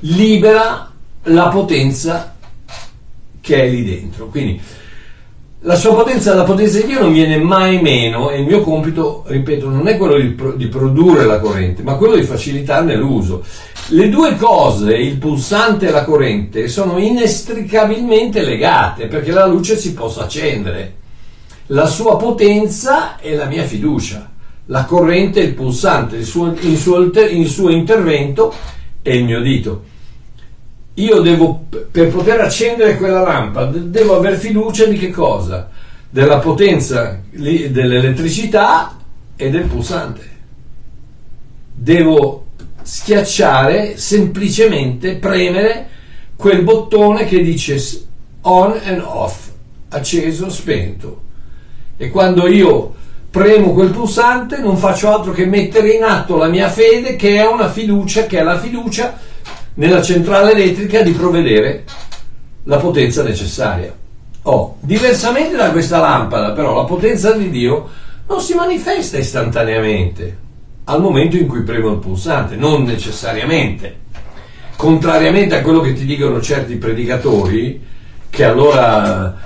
libera 0.00 0.92
la 1.22 1.48
potenza 1.48 2.36
che 3.40 3.62
è 3.62 3.66
lì 3.66 3.82
dentro. 3.82 4.26
Quindi 4.26 4.60
la 5.60 5.74
sua 5.74 5.94
potenza, 5.94 6.34
la 6.34 6.44
potenza 6.44 6.78
di 6.80 6.86
Dio 6.86 7.00
non 7.00 7.14
viene 7.14 7.38
mai 7.38 7.80
meno 7.80 8.28
e 8.28 8.40
il 8.40 8.44
mio 8.44 8.60
compito, 8.60 9.24
ripeto, 9.26 9.70
non 9.70 9.88
è 9.88 9.96
quello 9.96 10.18
di, 10.18 10.36
di 10.56 10.66
produrre 10.66 11.24
la 11.24 11.40
corrente, 11.40 11.82
ma 11.82 11.94
quello 11.94 12.16
di 12.16 12.24
facilitarne 12.24 12.94
l'uso. 12.94 13.42
Le 13.88 14.10
due 14.10 14.36
cose, 14.36 14.94
il 14.94 15.16
pulsante 15.16 15.88
e 15.88 15.92
la 15.92 16.04
corrente, 16.04 16.68
sono 16.68 16.98
inestricabilmente 16.98 18.42
legate 18.42 19.06
perché 19.06 19.32
la 19.32 19.46
luce 19.46 19.78
si 19.78 19.94
possa 19.94 20.24
accendere. 20.24 21.04
La 21.70 21.86
sua 21.86 22.16
potenza 22.16 23.16
è 23.16 23.34
la 23.34 23.46
mia 23.46 23.64
fiducia, 23.64 24.30
la 24.66 24.84
corrente 24.84 25.40
è 25.40 25.44
il 25.44 25.54
pulsante, 25.54 26.16
il 26.16 26.24
suo, 26.24 26.54
il 26.60 26.76
suo, 26.76 27.00
il 27.00 27.48
suo 27.48 27.70
intervento 27.70 28.54
è 29.02 29.10
il 29.10 29.24
mio 29.24 29.40
dito. 29.40 29.82
Io 30.94 31.20
devo, 31.20 31.66
per 31.90 32.08
poter 32.08 32.40
accendere 32.40 32.96
quella 32.96 33.20
lampada, 33.20 33.78
devo 33.78 34.16
aver 34.16 34.36
fiducia 34.36 34.86
di 34.86 34.96
che 34.96 35.10
cosa? 35.10 35.68
Della 36.08 36.38
potenza 36.38 37.20
dell'elettricità 37.30 38.96
e 39.34 39.50
del 39.50 39.64
pulsante. 39.64 40.34
Devo 41.74 42.46
schiacciare, 42.80 43.96
semplicemente 43.96 45.16
premere 45.16 45.88
quel 46.36 46.62
bottone 46.62 47.26
che 47.26 47.42
dice 47.42 48.04
on 48.42 48.80
and 48.84 49.00
off, 49.00 49.50
acceso, 49.88 50.48
spento. 50.48 51.24
E 51.96 52.10
quando 52.10 52.46
io 52.46 52.94
premo 53.30 53.72
quel 53.72 53.90
pulsante 53.90 54.58
non 54.58 54.76
faccio 54.76 55.12
altro 55.12 55.32
che 55.32 55.46
mettere 55.46 55.90
in 55.90 56.02
atto 56.02 56.36
la 56.36 56.48
mia 56.48 56.68
fede 56.68 57.16
che 57.16 57.36
è 57.36 57.46
una 57.46 57.70
fiducia, 57.70 58.26
che 58.26 58.38
è 58.38 58.42
la 58.42 58.58
fiducia 58.58 59.18
nella 59.74 60.02
centrale 60.02 60.52
elettrica 60.52 61.02
di 61.02 61.12
provvedere 61.12 61.84
la 62.64 62.78
potenza 62.78 63.22
necessaria. 63.22 63.94
Oh, 64.42 64.76
diversamente 64.80 65.56
da 65.56 65.70
questa 65.70 65.98
lampada, 65.98 66.52
però, 66.52 66.74
la 66.76 66.84
potenza 66.84 67.32
di 67.32 67.50
Dio 67.50 67.88
non 68.28 68.40
si 68.40 68.54
manifesta 68.54 69.18
istantaneamente 69.18 70.44
al 70.84 71.00
momento 71.00 71.36
in 71.36 71.46
cui 71.48 71.62
premo 71.62 71.90
il 71.90 71.98
pulsante, 71.98 72.54
non 72.56 72.84
necessariamente. 72.84 74.04
Contrariamente 74.76 75.56
a 75.56 75.62
quello 75.62 75.80
che 75.80 75.94
ti 75.94 76.04
dicono 76.04 76.40
certi 76.40 76.76
predicatori, 76.76 77.82
che 78.30 78.44
allora 78.44 79.36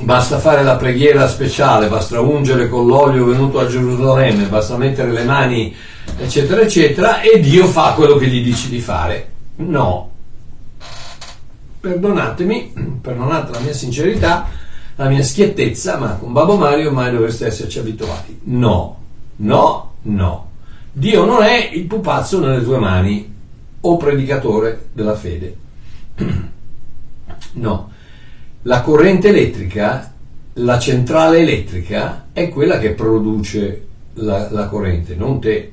basta 0.00 0.38
fare 0.38 0.62
la 0.62 0.76
preghiera 0.76 1.28
speciale, 1.28 1.88
basta 1.88 2.20
ungere 2.20 2.68
con 2.68 2.86
l'olio 2.86 3.26
venuto 3.26 3.58
a 3.58 3.66
Gerusalemme, 3.66 4.44
basta 4.46 4.76
mettere 4.76 5.12
le 5.12 5.24
mani, 5.24 5.74
eccetera, 6.18 6.60
eccetera, 6.60 7.20
e 7.20 7.40
Dio 7.40 7.66
fa 7.66 7.92
quello 7.92 8.16
che 8.16 8.26
gli 8.26 8.42
dici 8.42 8.68
di 8.68 8.80
fare. 8.80 9.28
No. 9.56 10.10
Perdonatemi, 11.80 13.00
perdonate 13.00 13.52
la 13.52 13.60
mia 13.60 13.74
sincerità, 13.74 14.48
la 14.96 15.08
mia 15.08 15.22
schiettezza, 15.22 15.98
ma 15.98 16.14
con 16.14 16.32
Babbo 16.32 16.56
Mario 16.56 16.90
mai 16.92 17.10
dovreste 17.12 17.46
esserci 17.46 17.78
abituati. 17.78 18.40
No, 18.44 18.98
no, 19.36 19.92
No, 20.04 20.50
Dio 20.92 21.24
non 21.24 21.42
è 21.42 21.70
il 21.72 21.84
pupazzo 21.84 22.38
nelle 22.38 22.62
tue 22.62 22.78
mani 22.78 23.32
o 23.80 23.96
predicatore 23.96 24.88
della 24.92 25.16
fede. 25.16 25.56
No, 27.56 27.90
la 28.66 28.80
corrente 28.80 29.28
elettrica, 29.28 30.12
la 30.54 30.78
centrale 30.78 31.38
elettrica 31.38 32.26
è 32.32 32.48
quella 32.48 32.78
che 32.78 32.90
produce 32.90 33.86
la, 34.14 34.48
la 34.50 34.66
corrente, 34.68 35.14
non 35.14 35.40
te. 35.40 35.72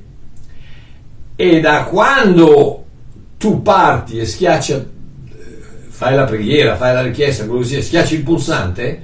E 1.36 1.60
da 1.60 1.84
quando 1.84 2.84
tu 3.38 3.62
parti 3.62 4.18
e 4.18 4.26
schiacci, 4.26 4.86
fai 5.88 6.14
la 6.14 6.24
preghiera, 6.24 6.76
fai 6.76 6.94
la 6.94 7.02
richiesta, 7.02 7.46
quello 7.46 7.60
che 7.62 7.68
sia, 7.68 7.82
schiacci 7.82 8.14
il 8.16 8.22
pulsante, 8.22 9.02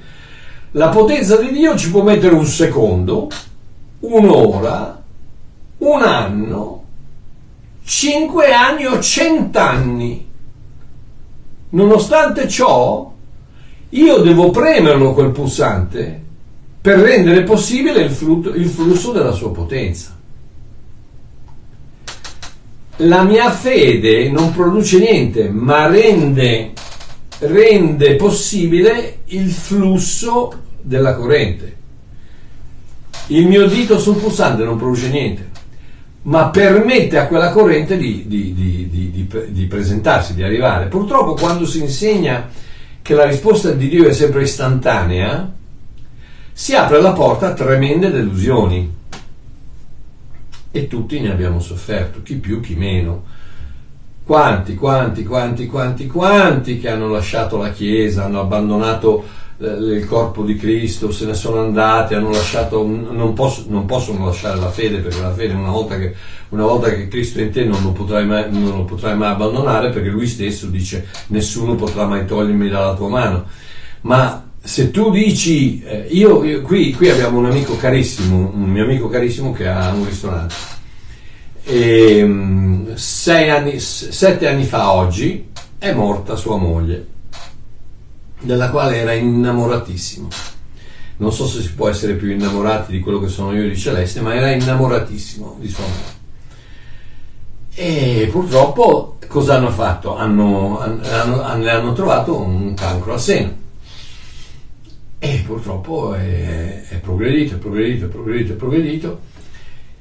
la 0.71 0.89
potenza 0.89 1.37
di 1.37 1.51
Dio 1.51 1.75
ci 1.75 1.89
può 1.89 2.03
mettere 2.03 2.35
un 2.35 2.45
secondo, 2.45 3.27
un'ora, 4.01 5.01
un 5.79 6.01
anno, 6.03 6.83
cinque 7.83 8.53
anni 8.53 8.85
o 8.85 8.99
cent'anni. 8.99 10.27
Nonostante 11.71 12.47
ciò, 12.47 13.08
io 13.89 14.17
devo 14.17 14.51
premerlo 14.51 15.13
quel 15.13 15.31
pulsante 15.31 16.27
per 16.81 16.99
rendere 16.99 17.43
possibile 17.43 18.01
il, 18.01 18.11
frutto, 18.11 18.53
il 18.53 18.67
flusso 18.67 19.11
della 19.11 19.31
sua 19.31 19.51
potenza. 19.51 20.17
La 23.03 23.23
mia 23.23 23.49
fede 23.51 24.29
non 24.29 24.51
produce 24.51 24.99
niente, 24.99 25.49
ma 25.49 25.87
rende, 25.87 26.73
rende 27.39 28.15
possibile 28.15 29.19
il 29.25 29.49
flusso 29.49 30.51
della 30.81 31.15
corrente. 31.15 31.77
Il 33.27 33.47
mio 33.47 33.67
dito 33.67 33.97
sul 33.99 34.17
pulsante 34.17 34.63
non 34.63 34.77
produce 34.77 35.09
niente, 35.09 35.49
ma 36.23 36.49
permette 36.49 37.17
a 37.17 37.27
quella 37.27 37.51
corrente 37.51 37.97
di, 37.97 38.25
di, 38.27 38.53
di, 38.53 39.27
di, 39.49 39.65
presentarsi, 39.65 40.33
di 40.33 40.43
arrivare. 40.43 40.87
Purtroppo 40.87 41.33
quando 41.33 41.65
si 41.65 41.79
insegna 41.79 42.49
che 43.01 43.13
la 43.13 43.25
risposta 43.25 43.71
di 43.71 43.87
Dio 43.87 44.07
è 44.07 44.13
sempre 44.13 44.43
istantanea, 44.43 45.51
si 46.51 46.75
apre 46.75 47.01
la 47.01 47.13
porta 47.13 47.47
a 47.47 47.53
tremende 47.53 48.11
delusioni. 48.11 48.97
E 50.71 50.87
tutti 50.87 51.19
ne 51.19 51.31
abbiamo 51.31 51.59
sofferto, 51.59 52.21
chi 52.21 52.35
più, 52.35 52.59
chi 52.59 52.75
meno. 52.75 53.23
Quanti, 54.23 54.75
quanti, 54.75 55.23
quanti, 55.23 55.65
quanti, 55.65 56.05
quanti 56.05 56.79
che 56.79 56.89
hanno 56.89 57.07
lasciato 57.07 57.57
la 57.57 57.71
Chiesa, 57.71 58.25
hanno 58.25 58.41
abbandonato 58.41 59.23
eh, 59.23 59.38
il 59.61 60.05
corpo 60.05 60.43
di 60.43 60.55
Cristo, 60.55 61.11
se 61.11 61.25
ne 61.25 61.33
sono 61.33 61.59
andati, 61.59 62.13
hanno 62.13 62.31
lasciato, 62.31 62.85
non, 62.85 63.33
posso, 63.33 63.65
non 63.67 63.85
possono 63.85 64.25
lasciare 64.25 64.57
la 64.57 64.69
fede, 64.69 64.99
perché 64.99 65.19
la 65.19 65.33
fede 65.33 65.53
una 65.53 65.71
volta 65.71 65.97
che, 65.97 66.15
una 66.49 66.63
volta 66.63 66.89
che 66.89 67.09
Cristo 67.09 67.39
è 67.39 67.43
in 67.43 67.51
te 67.51 67.65
non 67.65 67.83
lo, 67.83 67.91
potrai 67.91 68.25
mai, 68.25 68.45
non 68.49 68.69
lo 68.69 68.85
potrai 68.85 69.17
mai 69.17 69.31
abbandonare, 69.31 69.89
perché 69.89 70.09
lui 70.09 70.27
stesso 70.27 70.67
dice 70.67 71.07
nessuno 71.27 71.75
potrà 71.75 72.05
mai 72.05 72.25
togliermi 72.25 72.69
dalla 72.69 72.95
tua 72.95 73.09
mano. 73.09 73.45
Ma 74.01 74.49
se 74.61 74.91
tu 74.91 75.11
dici, 75.11 75.83
eh, 75.83 76.07
io, 76.09 76.43
io 76.45 76.61
qui, 76.61 76.93
qui, 76.93 77.09
abbiamo 77.09 77.39
un 77.39 77.45
amico 77.45 77.75
carissimo, 77.75 78.51
un 78.53 78.69
mio 78.69 78.83
amico 78.83 79.09
carissimo 79.09 79.51
che 79.51 79.67
ha 79.67 79.91
un 79.91 80.05
ristorante, 80.05 80.55
e 81.65 82.23
um, 82.23 82.95
anni, 83.25 83.79
sette 83.79 84.47
anni 84.47 84.63
fa 84.63 84.93
oggi 84.93 85.49
è 85.77 85.91
morta 85.93 86.35
sua 86.35 86.57
moglie, 86.57 87.05
della 88.39 88.69
quale 88.69 88.97
era 88.97 89.13
innamoratissimo. 89.13 90.27
Non 91.17 91.33
so 91.33 91.47
se 91.47 91.61
si 91.61 91.73
può 91.73 91.89
essere 91.89 92.13
più 92.13 92.29
innamorati 92.29 92.91
di 92.91 92.99
quello 92.99 93.19
che 93.19 93.27
sono 93.27 93.53
io 93.53 93.67
di 93.67 93.77
Celeste, 93.77 94.21
ma 94.21 94.35
era 94.35 94.51
innamoratissimo 94.51 95.57
di 95.59 95.67
sua 95.67 95.83
moglie. 95.83 96.17
E 97.73 98.29
purtroppo 98.31 99.17
cosa 99.27 99.55
hanno 99.55 99.71
fatto? 99.71 100.15
Hanno, 100.15 100.79
hanno, 100.79 101.41
hanno, 101.41 101.69
hanno 101.69 101.93
trovato 101.93 102.37
un 102.37 102.73
cancro 102.73 103.13
al 103.13 103.21
seno 103.21 103.59
e 105.21 105.43
purtroppo 105.45 106.13
è, 106.13 106.85
è 106.87 106.95
progredito, 106.99 107.55
è 107.55 107.57
progredito, 107.57 108.05
è 108.05 108.07
progredito, 108.07 108.53
è 108.53 108.55
progredito. 108.55 109.19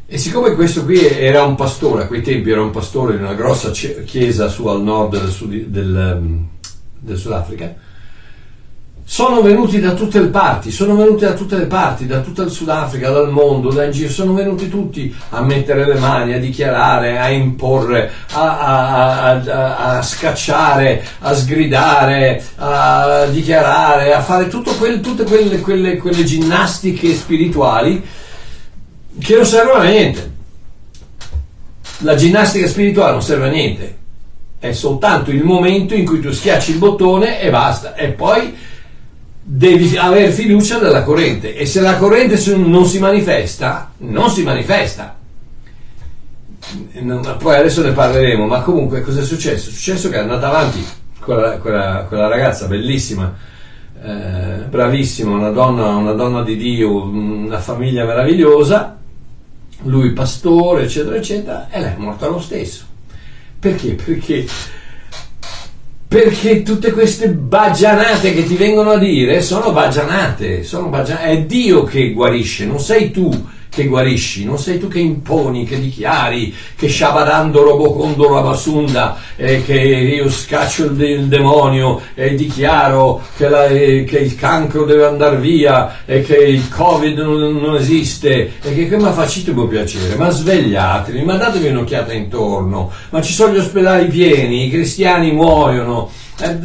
E 0.06 0.16
siccome 0.16 0.54
questo 0.54 0.84
qui 0.84 1.04
era 1.04 1.42
un 1.42 1.56
pastore, 1.56 2.04
a 2.04 2.06
quei 2.06 2.22
tempi 2.22 2.50
era 2.50 2.62
un 2.62 2.70
pastore 2.70 3.16
in 3.16 3.22
una 3.22 3.34
grossa 3.34 3.70
chiesa 3.70 4.48
su 4.48 4.66
al 4.68 4.80
nord 4.80 5.18
del, 5.18 5.28
Sud, 5.28 5.52
del, 5.52 6.44
del 6.98 7.16
Sudafrica, 7.18 7.74
sono 9.10 9.40
venuti 9.40 9.80
da 9.80 9.94
tutte 9.94 10.20
le 10.20 10.26
parti, 10.26 10.70
sono 10.70 10.94
venuti 10.94 11.24
da 11.24 11.32
tutte 11.32 11.56
le 11.56 11.64
parti, 11.64 12.06
da 12.06 12.20
tutto 12.20 12.42
il 12.42 12.50
Sudafrica, 12.50 13.08
dal 13.08 13.30
mondo, 13.32 13.70
da 13.70 13.84
in 13.84 13.90
giro, 13.90 14.10
sono 14.10 14.34
venuti 14.34 14.68
tutti 14.68 15.16
a 15.30 15.40
mettere 15.40 15.86
le 15.86 15.98
mani, 15.98 16.34
a 16.34 16.38
dichiarare, 16.38 17.18
a 17.18 17.30
imporre, 17.30 18.12
a, 18.32 18.58
a, 18.58 19.30
a, 19.30 19.76
a 19.96 20.02
scacciare, 20.02 21.02
a 21.20 21.32
sgridare, 21.32 22.44
a 22.56 23.24
dichiarare, 23.30 24.12
a 24.12 24.20
fare 24.20 24.46
quel, 24.46 25.00
tutte 25.00 25.24
quelle, 25.24 25.58
quelle, 25.60 25.96
quelle 25.96 26.24
ginnastiche 26.24 27.14
spirituali 27.14 28.04
che 29.18 29.34
non 29.34 29.46
servono 29.46 29.80
a 29.80 29.84
niente. 29.84 30.32
La 32.00 32.14
ginnastica 32.14 32.66
spirituale 32.66 33.12
non 33.12 33.22
serve 33.22 33.46
a 33.46 33.50
niente, 33.50 33.96
è 34.58 34.72
soltanto 34.72 35.30
il 35.30 35.44
momento 35.44 35.94
in 35.94 36.04
cui 36.04 36.20
tu 36.20 36.30
schiacci 36.30 36.72
il 36.72 36.78
bottone 36.78 37.40
e 37.40 37.48
basta, 37.48 37.94
e 37.94 38.08
poi 38.08 38.66
devi 39.50 39.96
avere 39.96 40.30
fiducia 40.30 40.78
nella 40.78 41.02
corrente 41.02 41.56
e 41.56 41.64
se 41.64 41.80
la 41.80 41.96
corrente 41.96 42.38
non 42.56 42.84
si 42.84 42.98
manifesta, 42.98 43.90
non 43.98 44.28
si 44.28 44.42
manifesta. 44.42 45.16
Poi 47.38 47.56
adesso 47.56 47.82
ne 47.82 47.92
parleremo, 47.92 48.46
ma 48.46 48.60
comunque 48.60 49.00
cosa 49.00 49.22
è 49.22 49.24
successo? 49.24 49.70
È 49.70 49.72
successo 49.72 50.10
che 50.10 50.16
è 50.16 50.18
andata 50.18 50.48
avanti 50.48 50.84
quella, 51.18 51.56
quella, 51.56 52.04
quella 52.06 52.28
ragazza 52.28 52.66
bellissima, 52.66 53.34
eh, 54.02 54.66
bravissima, 54.68 55.30
una 55.30 55.50
donna, 55.50 55.96
una 55.96 56.12
donna 56.12 56.42
di 56.42 56.56
Dio, 56.58 57.04
una 57.04 57.58
famiglia 57.58 58.04
meravigliosa, 58.04 58.98
lui 59.84 60.12
pastore, 60.12 60.82
eccetera, 60.82 61.16
eccetera, 61.16 61.68
e 61.70 61.80
lei 61.80 61.94
è 61.94 61.96
morta 61.96 62.26
lo 62.26 62.38
stesso. 62.38 62.84
Perché? 63.58 63.94
Perché 63.94 64.46
perché 66.08 66.62
tutte 66.62 66.92
queste 66.92 67.28
bagianate 67.28 68.32
che 68.32 68.44
ti 68.44 68.56
vengono 68.56 68.92
a 68.92 68.98
dire 68.98 69.42
sono 69.42 69.72
bagianate, 69.72 70.62
sono 70.62 70.88
bagianate, 70.88 71.26
è 71.26 71.42
Dio 71.42 71.84
che 71.84 72.12
guarisce, 72.12 72.64
non 72.64 72.80
sei 72.80 73.10
tu 73.10 73.30
che 73.70 73.86
guarisci, 73.86 74.44
non 74.44 74.58
sei 74.58 74.78
tu 74.78 74.88
che 74.88 74.98
imponi, 74.98 75.64
che 75.64 75.80
dichiari, 75.80 76.54
che 76.76 76.88
Shabadando 76.88 77.62
Robocondo 77.62 78.32
Rabasunda, 78.32 79.18
eh, 79.36 79.64
che 79.64 79.74
io 79.74 80.30
scaccio 80.30 80.86
il, 80.86 81.00
il 81.00 81.26
demonio 81.26 82.00
e 82.14 82.34
dichiaro 82.34 83.22
che, 83.36 83.48
la, 83.48 83.66
eh, 83.66 84.04
che, 84.04 84.18
il 84.18 84.34
cancro 84.34 84.84
deve 84.84 85.04
andare 85.04 85.36
via 85.36 86.04
e 86.04 86.22
che 86.22 86.36
il 86.36 86.68
covid 86.68 87.18
non, 87.18 87.56
non 87.56 87.76
esiste. 87.76 88.52
E 88.62 88.74
che, 88.74 88.88
che 88.88 88.96
mi 88.96 89.10
facete 89.12 89.50
un 89.50 89.68
piacere, 89.68 90.16
ma 90.16 90.30
svegliatevi, 90.30 91.22
ma 91.22 91.36
datevi 91.36 91.68
un'occhiata 91.68 92.12
intorno, 92.12 92.90
ma 93.10 93.22
ci 93.22 93.32
sono 93.32 93.52
gli 93.52 93.58
ospedali 93.58 94.06
pieni, 94.06 94.66
i 94.66 94.70
cristiani 94.70 95.32
muoiono, 95.32 96.10
eh, 96.40 96.56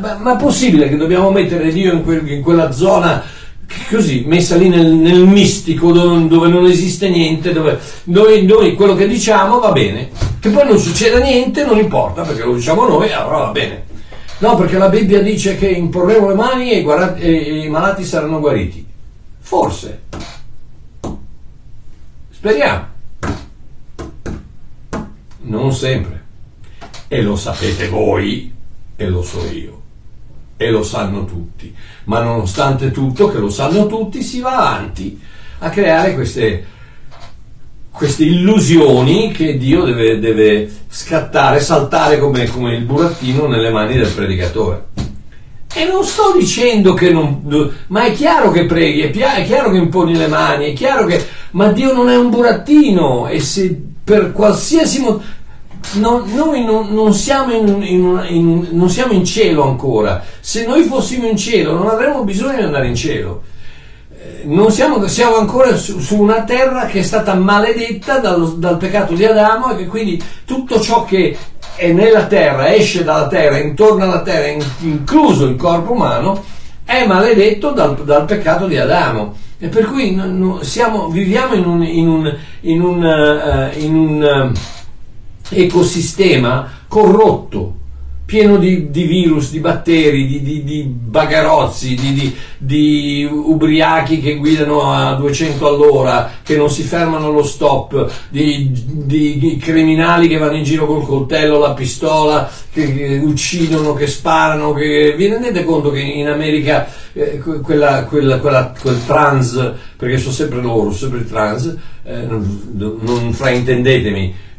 ma 0.00 0.36
è 0.36 0.42
possibile 0.42 0.88
che 0.88 0.96
dobbiamo 0.96 1.30
mettere 1.30 1.70
Dio 1.72 1.92
in, 1.92 2.02
quel, 2.02 2.28
in 2.28 2.42
quella 2.42 2.72
zona 2.72 3.22
così 3.88 4.24
messa 4.26 4.56
lì 4.56 4.68
nel, 4.68 4.86
nel 4.86 5.26
mistico 5.26 5.92
dove, 5.92 6.26
dove, 6.26 6.48
non 6.48 6.66
esiste 6.66 7.08
niente, 7.08 7.52
dove 7.52 7.78
noi, 8.04 8.44
noi, 8.44 8.74
quello 8.74 8.94
che 8.94 9.06
diciamo 9.06 9.58
va 9.58 9.72
bene, 9.72 10.10
che 10.40 10.50
poi 10.50 10.66
non 10.66 10.78
succeda 10.78 11.18
niente 11.18 11.64
non 11.64 11.78
importa 11.78 12.22
perché 12.22 12.42
lo 12.44 12.54
diciamo 12.54 12.86
noi, 12.86 13.12
allora 13.12 13.38
va 13.38 13.50
bene. 13.50 13.90
No, 14.38 14.56
perché 14.56 14.76
la 14.76 14.88
Bibbia 14.88 15.22
dice 15.22 15.56
che 15.56 15.68
imporremo 15.68 16.28
le 16.28 16.34
mani 16.34 16.72
e, 16.72 16.82
guarati, 16.82 17.20
e 17.20 17.64
i 17.64 17.68
malati 17.68 18.04
saranno 18.04 18.40
guariti. 18.40 18.84
Forse. 19.38 20.02
Speriamo. 22.30 22.86
Non 25.42 25.72
sempre. 25.72 26.24
E 27.06 27.22
lo 27.22 27.36
sapete 27.36 27.88
voi 27.88 28.52
e 28.96 29.06
lo 29.06 29.22
so 29.22 29.44
io 29.44 29.81
e 30.64 30.70
lo 30.70 30.82
sanno 30.82 31.24
tutti, 31.24 31.74
ma 32.04 32.20
nonostante 32.22 32.90
tutto, 32.90 33.28
che 33.28 33.38
lo 33.38 33.50
sanno 33.50 33.86
tutti, 33.86 34.22
si 34.22 34.40
va 34.40 34.56
avanti 34.56 35.20
a 35.58 35.70
creare 35.70 36.14
queste, 36.14 36.64
queste 37.90 38.24
illusioni 38.24 39.32
che 39.32 39.56
Dio 39.56 39.84
deve, 39.84 40.18
deve 40.18 40.70
scattare, 40.88 41.60
saltare 41.60 42.18
come, 42.18 42.46
come, 42.48 42.74
il 42.74 42.84
burattino 42.84 43.46
nelle 43.46 43.70
mani 43.70 43.96
del 43.96 44.10
predicatore. 44.10 44.86
E 45.74 45.84
non 45.86 46.04
sto 46.04 46.34
dicendo 46.38 46.92
che 46.92 47.10
non... 47.10 47.42
ma 47.86 48.04
è 48.04 48.12
chiaro 48.12 48.50
che 48.50 48.66
preghi, 48.66 49.00
è, 49.00 49.10
è 49.10 49.44
chiaro 49.46 49.70
che 49.70 49.78
imponi 49.78 50.16
le 50.16 50.26
mani, 50.26 50.70
è 50.70 50.72
chiaro 50.74 51.06
che... 51.06 51.24
ma 51.52 51.72
Dio 51.72 51.94
non 51.94 52.10
è 52.10 52.16
un 52.16 52.28
burattino 52.28 53.26
e 53.28 53.40
se 53.40 53.80
per 54.04 54.32
qualsiasi 54.32 55.00
motivo 55.00 55.40
non, 55.94 56.30
noi 56.32 56.64
non, 56.64 56.88
non, 56.92 57.12
siamo 57.12 57.52
in, 57.52 57.82
in, 57.82 58.26
in, 58.28 58.68
non, 58.70 58.88
siamo 58.88 59.12
in, 59.12 59.24
cielo 59.24 59.64
ancora. 59.64 60.22
Se 60.40 60.64
noi 60.66 60.84
fossimo 60.84 61.26
in 61.26 61.36
cielo 61.36 61.74
non 61.74 61.88
avremmo 61.88 62.24
bisogno 62.24 62.56
di 62.56 62.62
andare 62.62 62.86
in 62.86 62.94
cielo. 62.94 63.42
Eh, 64.10 64.70
siamo, 64.70 65.06
siamo 65.06 65.36
ancora 65.36 65.76
su, 65.76 65.98
su, 65.98 66.20
una 66.20 66.44
terra 66.44 66.86
che 66.86 67.00
è 67.00 67.02
stata 67.02 67.34
maledetta 67.34 68.18
dal, 68.18 68.58
dal 68.58 68.76
peccato 68.76 69.14
di 69.14 69.24
Adamo 69.24 69.72
e 69.72 69.76
che 69.76 69.86
quindi 69.86 70.22
tutto 70.44 70.80
ciò 70.80 71.04
che 71.04 71.36
è 71.74 71.92
nella 71.92 72.26
terra, 72.26 72.72
esce 72.74 73.04
dalla 73.04 73.26
terra, 73.26 73.58
intorno 73.58 74.04
alla 74.04 74.22
terra, 74.22 74.62
incluso 74.80 75.46
il 75.46 75.56
corpo 75.56 75.92
umano, 75.92 76.44
è 76.84 77.06
maledetto 77.06 77.70
dal, 77.70 77.96
dal 78.04 78.24
peccato 78.24 78.66
di 78.66 78.76
Adamo. 78.76 79.34
E 79.58 79.68
per 79.68 79.86
cui 79.86 80.20
siamo, 80.62 81.08
viviamo 81.08 81.54
in 81.54 81.64
un, 81.64 81.82
in 81.84 82.08
un, 82.08 82.36
in 82.62 82.82
un, 82.82 83.04
uh, 83.04 83.78
in 83.78 83.94
un 83.94 84.52
uh, 84.52 84.58
ecosistema 85.54 86.80
corrotto, 86.88 87.80
pieno 88.32 88.56
di, 88.56 88.90
di 88.90 89.04
virus, 89.04 89.50
di 89.50 89.58
batteri, 89.58 90.26
di, 90.26 90.42
di, 90.42 90.64
di 90.64 90.82
bagarozzi, 90.84 91.94
di, 92.56 93.28
ubriachi 93.30 94.20
che 94.20 94.36
guidano 94.36 94.90
a 94.90 95.14
200 95.16 95.66
all'ora, 95.66 96.30
che 96.42 96.56
non 96.56 96.70
si 96.70 96.82
fermano 96.82 97.26
allo 97.26 97.42
stop, 97.42 98.10
di, 98.30 99.58
criminali 99.60 100.28
che 100.28 100.38
vanno 100.38 100.56
in 100.56 100.64
giro 100.64 100.86
col 100.86 101.04
coltello, 101.04 101.58
la 101.58 101.74
pistola, 101.74 102.50
che, 102.72 102.94
che 102.94 103.20
uccidono, 103.22 103.92
che 103.92 104.06
sparano. 104.06 104.72
Che... 104.72 105.14
Vi 105.14 105.26
rendete 105.26 105.62
conto 105.64 105.90
che 105.90 106.00
in 106.00 106.28
America 106.28 106.88
eh, 107.12 107.38
quella, 107.38 108.04
quella, 108.04 108.38
quella, 108.38 108.72
quel 108.80 109.04
trans, 109.04 109.72
perché 109.94 110.16
sono 110.16 110.32
sempre 110.32 110.62
loro, 110.62 110.90
sempre 110.92 111.26
trans, 111.26 111.76
eh, 112.04 112.22
non, 112.22 112.98
non 113.00 113.32
fraintendetemi 113.34 114.50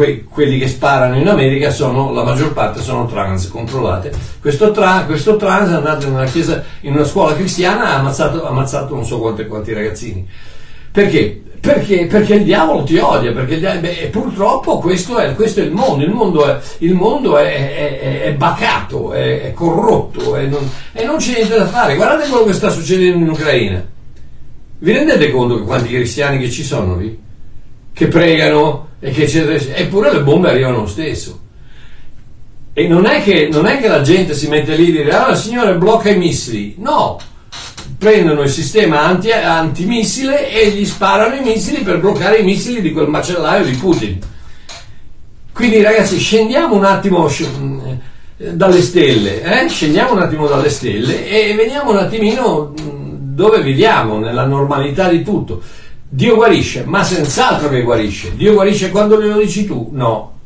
que- 0.00 0.24
quelli 0.24 0.58
che 0.58 0.66
sparano 0.66 1.18
in 1.18 1.28
America 1.28 1.70
sono, 1.70 2.10
la 2.12 2.24
maggior 2.24 2.54
parte 2.54 2.80
sono 2.80 3.06
trans, 3.06 3.48
controllate. 3.48 4.10
Questo, 4.40 4.70
tra- 4.70 5.04
questo 5.04 5.36
trans 5.36 5.70
è 5.70 5.74
andato 5.74 6.06
in 6.06 6.14
una, 6.14 6.24
chiesa, 6.24 6.64
in 6.80 6.94
una 6.94 7.04
scuola 7.04 7.34
cristiana 7.34 7.84
e 7.84 7.92
ha 7.92 7.98
ammazzato, 7.98 8.46
ammazzato 8.46 8.94
non 8.94 9.04
so 9.04 9.18
quanti, 9.18 9.46
quanti 9.46 9.74
ragazzini. 9.74 10.26
Perché? 10.90 11.42
Perché, 11.60 12.06
perché, 12.06 12.36
il 12.36 12.44
diavolo 12.44 12.84
ti 12.84 12.96
odia, 12.96 13.32
diavolo, 13.32 13.80
beh, 13.80 14.08
purtroppo 14.10 14.78
questo 14.78 15.18
è, 15.18 15.34
questo 15.34 15.60
è, 15.60 15.64
il 15.64 15.72
mondo, 15.72 16.02
il 16.02 16.10
mondo 16.10 16.46
è, 16.46 16.58
il 16.78 16.94
mondo 16.94 17.36
è, 17.36 18.00
è, 18.00 18.22
è 18.22 18.32
bacato, 18.32 19.12
è, 19.12 19.52
corrotto 19.54 20.34
non, 20.46 20.70
e 20.92 21.04
non 21.04 21.18
c'è 21.18 21.34
niente 21.34 21.58
da 21.58 21.66
fare. 21.66 21.96
Guardate 21.96 22.30
quello 22.30 22.46
che 22.46 22.54
sta 22.54 22.70
succedendo 22.70 23.22
in 23.22 23.30
Ucraina. 23.30 23.86
Vi 24.78 24.92
rendete 24.92 25.30
conto 25.30 25.58
che 25.58 25.64
quanti 25.64 25.88
cristiani 25.88 26.38
che 26.38 26.48
ci 26.48 26.64
sono 26.64 26.96
lì? 26.96 27.18
Che 27.92 28.06
pregano, 28.08 28.88
e 29.00 29.10
che 29.10 29.74
eppure 29.74 30.12
le 30.12 30.22
bombe 30.22 30.50
arrivano 30.50 30.80
lo 30.80 30.86
stesso. 30.86 31.40
E 32.72 32.86
non 32.86 33.06
è, 33.06 33.22
che, 33.22 33.48
non 33.50 33.66
è 33.66 33.80
che 33.80 33.88
la 33.88 34.02
gente 34.02 34.34
si 34.34 34.48
mette 34.48 34.76
lì 34.76 34.88
e 34.94 35.02
dice, 35.02 35.16
ah, 35.16 35.34
signore, 35.34 35.74
blocca 35.74 36.10
i 36.10 36.18
missili. 36.18 36.76
No, 36.78 37.18
prendono 37.98 38.42
il 38.42 38.50
sistema 38.50 39.00
anti, 39.00 39.32
antimissile 39.32 40.50
e 40.50 40.68
gli 40.70 40.84
sparano 40.86 41.34
i 41.34 41.42
missili 41.42 41.82
per 41.82 41.98
bloccare 41.98 42.38
i 42.38 42.44
missili 42.44 42.80
di 42.80 42.92
quel 42.92 43.08
macellaio 43.08 43.64
di 43.64 43.72
Putin. 43.72 44.18
Quindi 45.52 45.82
ragazzi, 45.82 46.18
scendiamo 46.18 46.74
un 46.74 46.84
attimo 46.84 47.28
eh, 47.28 48.54
dalle 48.54 48.80
stelle, 48.80 49.42
eh? 49.42 49.68
scendiamo 49.68 50.12
un 50.12 50.20
attimo 50.20 50.46
dalle 50.46 50.70
stelle 50.70 51.28
e 51.28 51.54
vediamo 51.54 51.90
un 51.90 51.98
attimino 51.98 52.72
dove 53.40 53.62
viviamo, 53.62 54.18
nella 54.18 54.46
normalità 54.46 55.08
di 55.08 55.22
tutto. 55.22 55.62
Dio 56.12 56.34
guarisce, 56.34 56.82
ma 56.84 57.04
senz'altro 57.04 57.68
che 57.68 57.82
guarisce. 57.82 58.34
Dio 58.34 58.54
guarisce 58.54 58.90
quando 58.90 59.22
glielo 59.22 59.38
dici 59.38 59.64
tu? 59.64 59.90
No. 59.92 60.38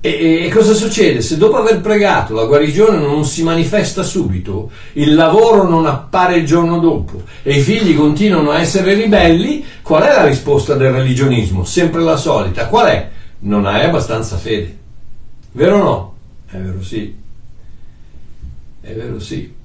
E, 0.00 0.44
e, 0.44 0.50
cosa 0.50 0.72
succede? 0.72 1.20
Se 1.20 1.36
dopo 1.36 1.56
aver 1.56 1.80
pregato 1.80 2.32
la 2.32 2.44
guarigione 2.44 2.96
non 2.96 3.24
si 3.24 3.42
manifesta 3.42 4.04
subito, 4.04 4.70
il 4.92 5.16
lavoro 5.16 5.68
non 5.68 5.84
appare 5.84 6.36
il 6.36 6.46
giorno 6.46 6.78
dopo 6.78 7.24
e 7.42 7.58
i 7.58 7.60
figli 7.60 7.96
continuano 7.96 8.52
a 8.52 8.60
essere 8.60 8.94
ribelli, 8.94 9.64
qual 9.82 10.04
è 10.04 10.14
la 10.14 10.26
risposta 10.26 10.74
del 10.74 10.92
religionismo? 10.92 11.64
Sempre 11.64 12.02
la 12.02 12.16
solita. 12.16 12.68
Qual 12.68 12.86
è? 12.86 13.10
Non 13.40 13.66
hai 13.66 13.84
abbastanza 13.84 14.36
fede. 14.36 14.78
Vero 15.50 15.80
o 15.80 15.82
no? 15.82 16.16
È 16.48 16.56
vero 16.56 16.80
sì. 16.84 17.12
È 18.80 18.94
vero 18.94 19.18
sì. 19.18 19.55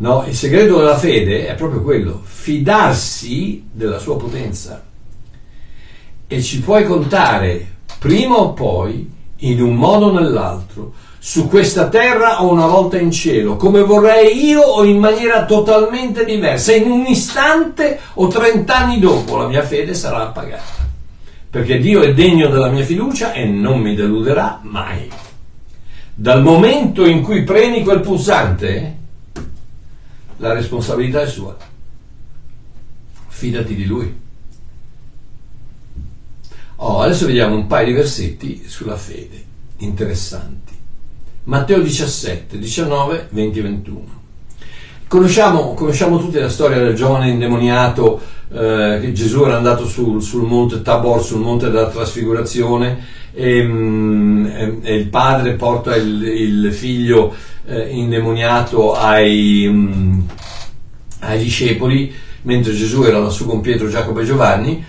No, 0.00 0.24
il 0.26 0.34
segreto 0.34 0.78
della 0.78 0.96
fede 0.96 1.46
è 1.46 1.54
proprio 1.54 1.82
quello, 1.82 2.22
fidarsi 2.24 3.64
della 3.70 3.98
sua 3.98 4.16
potenza. 4.16 4.82
E 6.26 6.42
ci 6.42 6.60
puoi 6.60 6.86
contare 6.86 7.74
prima 7.98 8.36
o 8.36 8.54
poi, 8.54 9.10
in 9.36 9.62
un 9.62 9.74
modo 9.74 10.06
o 10.06 10.12
nell'altro, 10.18 10.92
su 11.18 11.48
questa 11.48 11.88
terra 11.88 12.42
o 12.42 12.50
una 12.50 12.64
volta 12.64 12.98
in 12.98 13.10
cielo, 13.10 13.56
come 13.56 13.82
vorrei 13.82 14.42
io 14.42 14.62
o 14.62 14.84
in 14.84 14.96
maniera 14.96 15.44
totalmente 15.44 16.24
diversa. 16.24 16.72
In 16.72 16.90
un 16.90 17.04
istante 17.04 18.00
o 18.14 18.26
trent'anni 18.26 18.98
dopo 18.98 19.36
la 19.36 19.48
mia 19.48 19.62
fede 19.62 19.92
sarà 19.92 20.22
appagata. 20.22 20.88
Perché 21.50 21.78
Dio 21.78 22.00
è 22.00 22.14
degno 22.14 22.48
della 22.48 22.70
mia 22.70 22.84
fiducia 22.84 23.34
e 23.34 23.44
non 23.44 23.80
mi 23.80 23.94
deluderà 23.94 24.60
mai. 24.62 25.10
Dal 26.14 26.42
momento 26.42 27.04
in 27.04 27.20
cui 27.20 27.42
premi 27.42 27.82
quel 27.82 28.00
pulsante, 28.00 28.99
la 30.40 30.52
responsabilità 30.52 31.22
è 31.22 31.28
sua. 31.28 31.56
Fidati 33.28 33.74
di 33.74 33.84
lui. 33.86 34.18
Oh, 36.76 37.00
adesso 37.00 37.26
vediamo 37.26 37.54
un 37.54 37.66
paio 37.66 37.86
di 37.86 37.92
versetti 37.92 38.64
sulla 38.66 38.96
fede, 38.96 39.44
interessanti. 39.78 40.72
Matteo 41.44 41.80
17, 41.80 42.58
19, 42.58 43.28
20 43.30 43.60
21. 43.60 44.18
Conosciamo, 45.08 45.74
conosciamo 45.74 46.18
tutti 46.18 46.38
la 46.38 46.48
storia 46.48 46.78
del 46.78 46.94
giovane 46.94 47.28
indemoniato 47.28 48.20
eh, 48.50 48.98
che 49.00 49.12
Gesù 49.12 49.44
era 49.44 49.56
andato 49.56 49.86
sul, 49.86 50.22
sul, 50.22 50.46
monte 50.46 50.80
Tabor, 50.80 51.22
sul 51.22 51.40
monte 51.40 51.66
della 51.70 51.88
trasfigurazione 51.88 53.04
e, 53.32 53.62
mm, 53.62 54.46
e, 54.46 54.78
e 54.82 54.94
il 54.96 55.06
padre 55.06 55.52
porta 55.52 55.94
il, 55.96 56.22
il 56.22 56.72
figlio 56.72 57.34
eh, 57.66 57.88
indemoniato 57.90 58.94
ai, 58.94 59.66
um, 59.66 60.26
ai 61.20 61.42
discepoli, 61.42 62.12
mentre 62.42 62.72
Gesù 62.72 63.02
era 63.02 63.18
lassù 63.18 63.46
con 63.46 63.60
Pietro, 63.60 63.88
Giacomo 63.88 64.20
e 64.20 64.24
Giovanni, 64.24 64.84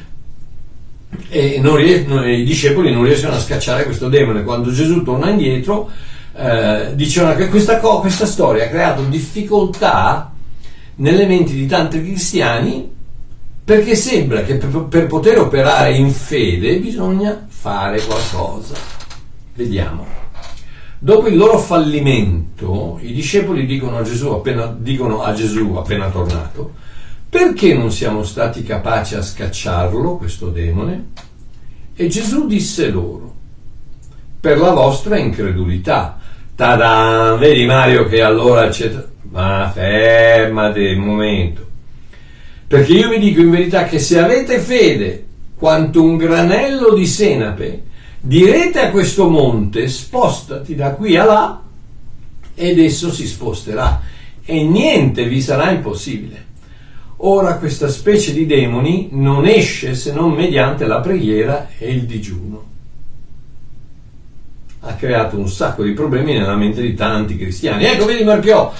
e 1.30 1.62
ries- 1.64 2.06
i 2.08 2.44
discepoli 2.44 2.92
non 2.92 3.04
riescono 3.04 3.34
a 3.36 3.40
scacciare 3.40 3.84
questo 3.84 4.10
demone. 4.10 4.44
Quando 4.44 4.72
Gesù 4.72 5.04
torna 5.04 5.30
indietro, 5.30 5.90
eh, 6.34 6.92
dicono 6.96 7.36
che 7.36 7.50
questa, 7.50 7.80
co- 7.80 8.00
questa 8.00 8.26
storia 8.26 8.66
ha 8.66 8.70
creato 8.70 9.04
difficoltà 9.04 10.32
nelle 10.96 11.26
menti 11.26 11.54
di 11.54 11.66
tanti 11.68 12.02
cristiani 12.02 12.90
perché 13.64 13.96
sembra 13.96 14.44
che 14.44 14.56
per, 14.56 14.86
per 14.86 15.08
poter 15.08 15.40
operare 15.40 15.96
in 15.96 16.12
fede 16.12 16.78
bisogna 16.80 17.48
fare 17.62 18.02
qualcosa. 18.02 18.74
Vediamo. 19.54 20.04
Dopo 20.98 21.28
il 21.28 21.38
loro 21.38 21.60
fallimento, 21.60 22.98
i 23.04 23.14
discepoli 23.14 23.68
dicono 23.68 24.00
a 24.00 24.02
Gesù 24.02 24.30
appena, 24.30 24.66
dicono 24.76 25.22
a 25.22 25.32
Gesù 25.34 25.76
appena 25.76 26.10
tornato, 26.10 26.74
perché 27.30 27.76
non 27.76 27.92
siamo 27.92 28.24
stati 28.24 28.64
capaci 28.64 29.14
a 29.14 29.22
scacciarlo, 29.22 30.18
questo 30.18 30.50
demone? 30.50 31.10
E 31.96 32.08
Gesù 32.08 32.48
disse 32.48 32.90
loro, 32.90 33.36
per 34.40 34.58
la 34.58 34.72
vostra 34.72 35.20
incredulità. 35.20 36.20
Tada! 36.56 37.36
Vedi 37.36 37.66
Mario 37.66 38.08
che 38.08 38.24
allora 38.24 38.70
c'è... 38.70 38.92
Ma 39.30 39.70
fermati 39.72 40.94
un 40.94 41.04
momento. 41.04 41.66
Perché 42.68 42.92
io 42.92 43.10
vi 43.10 43.20
dico 43.20 43.40
in 43.40 43.52
verità 43.52 43.86
che 43.86 44.00
se 44.00 44.20
avete 44.20 44.60
fede 44.60 45.26
quanto 45.62 46.02
un 46.02 46.18
granello 46.18 46.96
di 46.96 47.06
senape, 47.06 47.84
direte 48.20 48.80
a 48.80 48.90
questo 48.90 49.30
monte 49.30 49.88
spostati 49.90 50.74
da 50.74 50.94
qui 50.94 51.16
a 51.16 51.24
là 51.24 51.62
ed 52.56 52.80
esso 52.80 53.12
si 53.12 53.28
sposterà 53.28 54.02
e 54.44 54.64
niente 54.64 55.28
vi 55.28 55.40
sarà 55.40 55.70
impossibile. 55.70 56.46
Ora 57.18 57.58
questa 57.58 57.90
specie 57.90 58.34
di 58.34 58.48
demoni 58.48 59.10
non 59.12 59.46
esce 59.46 59.94
se 59.94 60.12
non 60.14 60.32
mediante 60.32 60.88
la 60.88 61.00
preghiera 61.00 61.70
e 61.78 61.92
il 61.92 62.06
digiuno. 62.06 62.64
Ha 64.80 64.96
creato 64.96 65.38
un 65.38 65.48
sacco 65.48 65.84
di 65.84 65.92
problemi 65.92 66.34
nella 66.34 66.56
mente 66.56 66.82
di 66.82 66.96
tanti 66.96 67.38
cristiani. 67.38 67.86
Ecco, 67.86 68.06
vedi 68.06 68.24
Marchiò, 68.24 68.74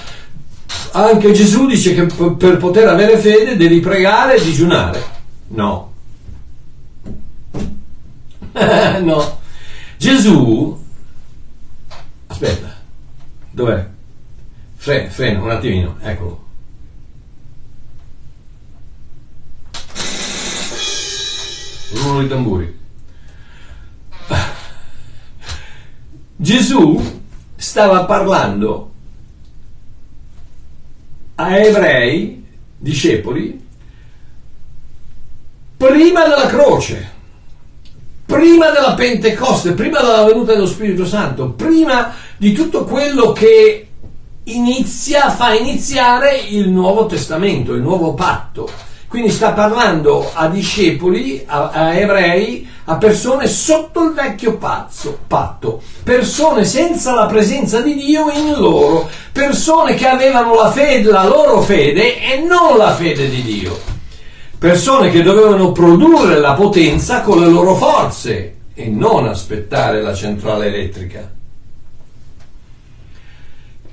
anche 0.90 1.30
Gesù 1.30 1.66
dice 1.66 1.94
che 1.94 2.06
per 2.36 2.56
poter 2.56 2.88
avere 2.88 3.18
fede 3.18 3.56
devi 3.56 3.78
pregare 3.78 4.34
e 4.34 4.42
digiunare. 4.42 5.20
No, 5.50 5.91
no. 9.00 9.40
Gesù, 9.96 10.84
aspetta, 12.26 12.74
dov'è? 13.50 13.88
Frena, 14.76 15.10
frena 15.10 15.40
un 15.40 15.50
attimino, 15.50 15.96
eccolo. 16.00 16.44
Rullo 21.92 22.22
di 22.22 22.28
tamburi. 22.28 22.80
Gesù 26.36 27.22
stava 27.54 28.04
parlando 28.04 28.92
a 31.36 31.56
ebrei, 31.58 32.44
discepoli, 32.76 33.64
prima 35.76 36.26
della 36.26 36.46
croce 36.46 37.11
prima 38.32 38.70
della 38.70 38.94
Pentecoste, 38.94 39.72
prima 39.72 40.00
della 40.00 40.24
venuta 40.24 40.54
dello 40.54 40.66
Spirito 40.66 41.04
Santo, 41.04 41.50
prima 41.50 42.14
di 42.38 42.52
tutto 42.52 42.84
quello 42.84 43.32
che 43.32 43.88
inizia, 44.44 45.28
fa 45.28 45.52
iniziare 45.52 46.38
il 46.38 46.70
Nuovo 46.70 47.04
Testamento, 47.04 47.74
il 47.74 47.82
nuovo 47.82 48.14
patto. 48.14 48.70
Quindi 49.06 49.28
sta 49.28 49.52
parlando 49.52 50.30
a 50.32 50.48
discepoli, 50.48 51.44
a, 51.44 51.68
a 51.68 51.94
ebrei, 51.94 52.66
a 52.84 52.96
persone 52.96 53.46
sotto 53.46 54.02
il 54.04 54.14
vecchio 54.14 54.56
pazzo, 54.56 55.18
patto, 55.26 55.82
persone 56.02 56.64
senza 56.64 57.12
la 57.12 57.26
presenza 57.26 57.82
di 57.82 57.94
Dio 57.94 58.30
in 58.30 58.54
loro, 58.56 59.10
persone 59.30 59.94
che 59.94 60.08
avevano 60.08 60.54
la 60.54 60.70
fede, 60.70 61.10
la 61.10 61.26
loro 61.26 61.60
fede 61.60 62.18
e 62.18 62.40
non 62.40 62.78
la 62.78 62.94
fede 62.94 63.28
di 63.28 63.42
Dio, 63.42 63.78
persone 64.62 65.10
che 65.10 65.24
dovevano 65.24 65.72
produrre 65.72 66.38
la 66.38 66.52
potenza 66.52 67.22
con 67.22 67.40
le 67.40 67.48
loro 67.48 67.74
forze 67.74 68.54
e 68.72 68.86
non 68.86 69.26
aspettare 69.26 70.00
la 70.00 70.14
centrale 70.14 70.66
elettrica. 70.66 71.28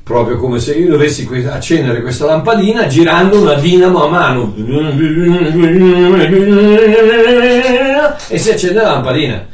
Proprio 0.04 0.38
come 0.38 0.60
se 0.60 0.76
io 0.76 0.92
dovessi 0.92 1.28
accendere 1.50 2.04
questa 2.04 2.28
lampadina 2.28 2.86
girando 2.86 3.42
una 3.42 3.56
dinamo 3.56 4.04
a 4.04 4.10
mano. 4.10 4.54
E 8.28 8.38
si 8.38 8.52
accende 8.52 8.80
la 8.80 8.92
lampadina. 8.92 9.48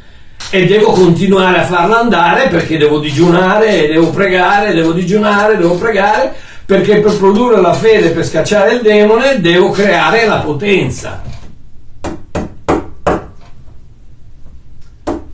E 0.50 0.66
devo 0.66 0.92
continuare 0.92 1.60
a 1.60 1.64
farla 1.64 2.00
andare 2.00 2.48
perché 2.48 2.76
devo 2.76 2.98
digiunare, 2.98 3.86
devo 3.86 4.10
pregare, 4.10 4.74
devo 4.74 4.92
digiunare, 4.92 5.56
devo 5.56 5.76
pregare 5.76 6.34
perché 6.66 7.00
per 7.00 7.16
produrre 7.16 7.60
la 7.60 7.72
fede, 7.72 8.10
per 8.10 8.26
scacciare 8.26 8.74
il 8.74 8.82
demone, 8.82 9.40
devo 9.40 9.70
creare 9.70 10.26
la 10.26 10.40
potenza. 10.40 11.22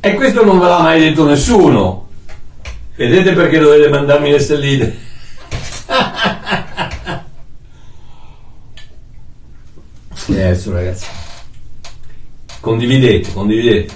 E 0.01 0.14
questo 0.14 0.45
non 0.45 0.59
ve 0.59 0.66
l'ha 0.66 0.81
mai 0.81 1.01
detto 1.01 1.25
nessuno. 1.25 2.09
Vedete 2.95 3.33
perché 3.33 3.59
dovete 3.59 3.88
mandarmi 3.88 4.31
le 4.31 4.38
stelline? 4.38 4.97
adesso 10.53 10.73
ragazzi 10.73 11.07
condividete 12.61 13.33
condividete 13.33 13.95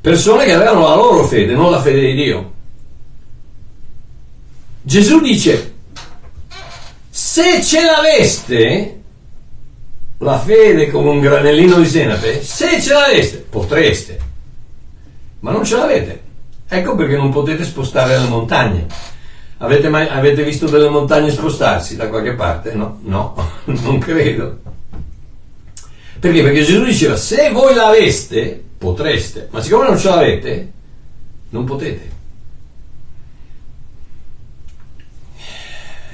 persone 0.00 0.44
che 0.44 0.52
avevano 0.52 0.88
la 0.88 0.94
loro 0.94 1.24
fede 1.24 1.54
non 1.54 1.70
la 1.70 1.80
fede 1.80 2.00
di 2.00 2.14
Dio 2.14 2.51
Gesù 4.82 5.20
dice 5.20 5.74
se 7.08 7.62
ce 7.62 7.84
l'aveste 7.84 9.00
la 10.18 10.38
fede 10.38 10.90
come 10.90 11.10
un 11.10 11.20
granellino 11.20 11.76
di 11.76 11.86
senape 11.86 12.42
se 12.42 12.80
ce 12.80 12.92
l'aveste 12.92 13.38
potreste 13.48 14.18
ma 15.40 15.50
non 15.50 15.64
ce 15.64 15.76
l'avete 15.76 16.22
ecco 16.68 16.94
perché 16.94 17.16
non 17.16 17.30
potete 17.30 17.64
spostare 17.64 18.18
le 18.18 18.28
montagne 18.28 18.86
Avete, 19.62 19.88
mai, 19.88 20.08
avete 20.08 20.42
visto 20.42 20.66
delle 20.66 20.88
montagne 20.88 21.30
spostarsi 21.30 21.94
da 21.94 22.08
qualche 22.08 22.34
parte? 22.34 22.72
No, 22.74 22.98
no, 23.02 23.34
non 23.66 23.98
credo. 23.98 24.58
Perché? 26.18 26.42
Perché 26.42 26.64
Gesù 26.64 26.84
diceva, 26.84 27.14
se 27.14 27.50
voi 27.50 27.72
l'aveste, 27.72 28.60
potreste, 28.76 29.46
ma 29.52 29.62
siccome 29.62 29.86
non 29.86 29.96
ce 29.96 30.08
l'avete, 30.08 30.72
non 31.50 31.64
potete. 31.64 32.10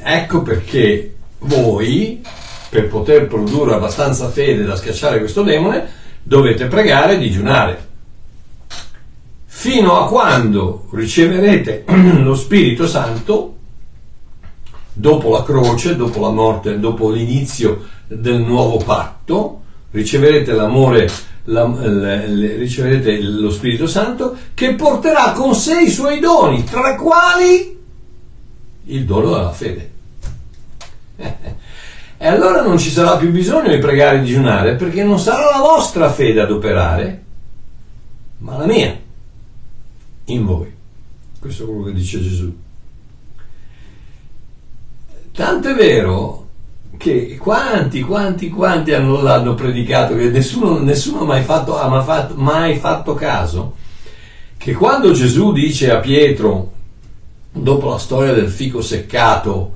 Ecco 0.02 0.42
perché 0.42 1.14
voi, 1.40 2.22
per 2.68 2.88
poter 2.88 3.26
produrre 3.26 3.74
abbastanza 3.74 4.28
fede 4.28 4.64
da 4.64 4.76
schiacciare 4.76 5.18
questo 5.18 5.42
demone, 5.42 5.86
dovete 6.22 6.66
pregare 6.66 7.14
e 7.14 7.18
digiunare. 7.18 7.86
Fino 9.46 9.98
a 9.98 10.06
quando 10.06 10.88
riceverete 10.92 11.84
lo 12.22 12.34
Spirito 12.34 12.86
Santo 12.86 13.54
dopo 14.92 15.30
la 15.30 15.42
croce, 15.42 15.96
dopo 15.96 16.20
la 16.20 16.30
morte, 16.30 16.78
dopo 16.78 17.10
l'inizio 17.10 17.86
del 18.06 18.40
nuovo 18.40 18.78
patto, 18.78 19.62
riceverete 19.90 20.52
l'amore, 20.52 21.08
la, 21.44 21.66
le, 21.66 22.26
le, 22.28 22.56
riceverete 22.56 23.20
lo 23.20 23.50
Spirito 23.50 23.86
Santo 23.86 24.36
che 24.54 24.74
porterà 24.74 25.32
con 25.32 25.54
sé 25.54 25.82
i 25.82 25.90
suoi 25.90 26.18
doni, 26.20 26.64
tra 26.64 26.94
i 26.94 26.96
quali 26.96 27.77
il 28.88 29.04
dono 29.04 29.30
della 29.30 29.52
fede. 29.52 29.90
E 32.20 32.26
allora 32.26 32.62
non 32.62 32.78
ci 32.78 32.90
sarà 32.90 33.16
più 33.16 33.30
bisogno 33.30 33.70
di 33.70 33.78
pregare 33.78 34.18
e 34.18 34.22
digiunare 34.22 34.74
perché 34.74 35.04
non 35.04 35.20
sarà 35.20 35.56
la 35.56 35.60
vostra 35.60 36.10
fede 36.10 36.40
ad 36.40 36.50
operare, 36.50 37.22
ma 38.38 38.56
la 38.56 38.66
mia 38.66 38.98
in 40.24 40.44
voi. 40.44 40.74
Questo 41.38 41.62
è 41.62 41.66
quello 41.66 41.84
che 41.84 41.92
dice 41.92 42.20
Gesù. 42.20 42.56
Tanto 45.30 45.68
è 45.68 45.74
vero 45.74 46.48
che 46.96 47.36
quanti, 47.36 48.00
quanti, 48.00 48.48
quanti 48.48 48.92
hanno, 48.92 49.22
l'hanno 49.22 49.54
predicato, 49.54 50.16
che 50.16 50.30
nessuno, 50.30 50.80
nessuno 50.80 51.24
mai 51.24 51.44
fatto, 51.44 51.78
ha 51.78 51.86
mai 51.86 52.04
fatto, 52.04 52.34
mai 52.34 52.78
fatto 52.78 53.14
caso, 53.14 53.76
che 54.56 54.72
quando 54.72 55.12
Gesù 55.12 55.52
dice 55.52 55.92
a 55.92 56.00
Pietro, 56.00 56.72
dopo 57.52 57.88
la 57.88 57.98
storia 57.98 58.32
del 58.32 58.48
fico 58.48 58.80
seccato, 58.80 59.74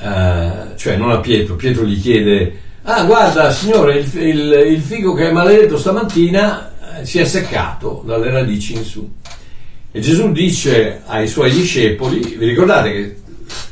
eh, 0.00 0.76
cioè 0.76 0.96
non 0.96 1.10
a 1.10 1.18
Pietro, 1.18 1.56
Pietro 1.56 1.84
gli 1.84 2.00
chiede, 2.00 2.60
ah 2.82 3.04
guarda 3.04 3.50
signore, 3.50 3.98
il, 3.98 4.10
il, 4.14 4.64
il 4.72 4.80
fico 4.80 5.14
che 5.14 5.28
è 5.28 5.32
maledetto 5.32 5.76
stamattina 5.76 6.72
eh, 7.00 7.04
si 7.04 7.18
è 7.18 7.24
seccato 7.24 8.02
dalle 8.06 8.30
radici 8.30 8.74
in 8.74 8.84
su. 8.84 9.10
E 9.90 10.00
Gesù 10.00 10.32
dice 10.32 11.02
ai 11.06 11.28
suoi 11.28 11.50
discepoli, 11.50 12.36
vi 12.36 12.46
ricordate 12.46 12.92
che 12.92 13.16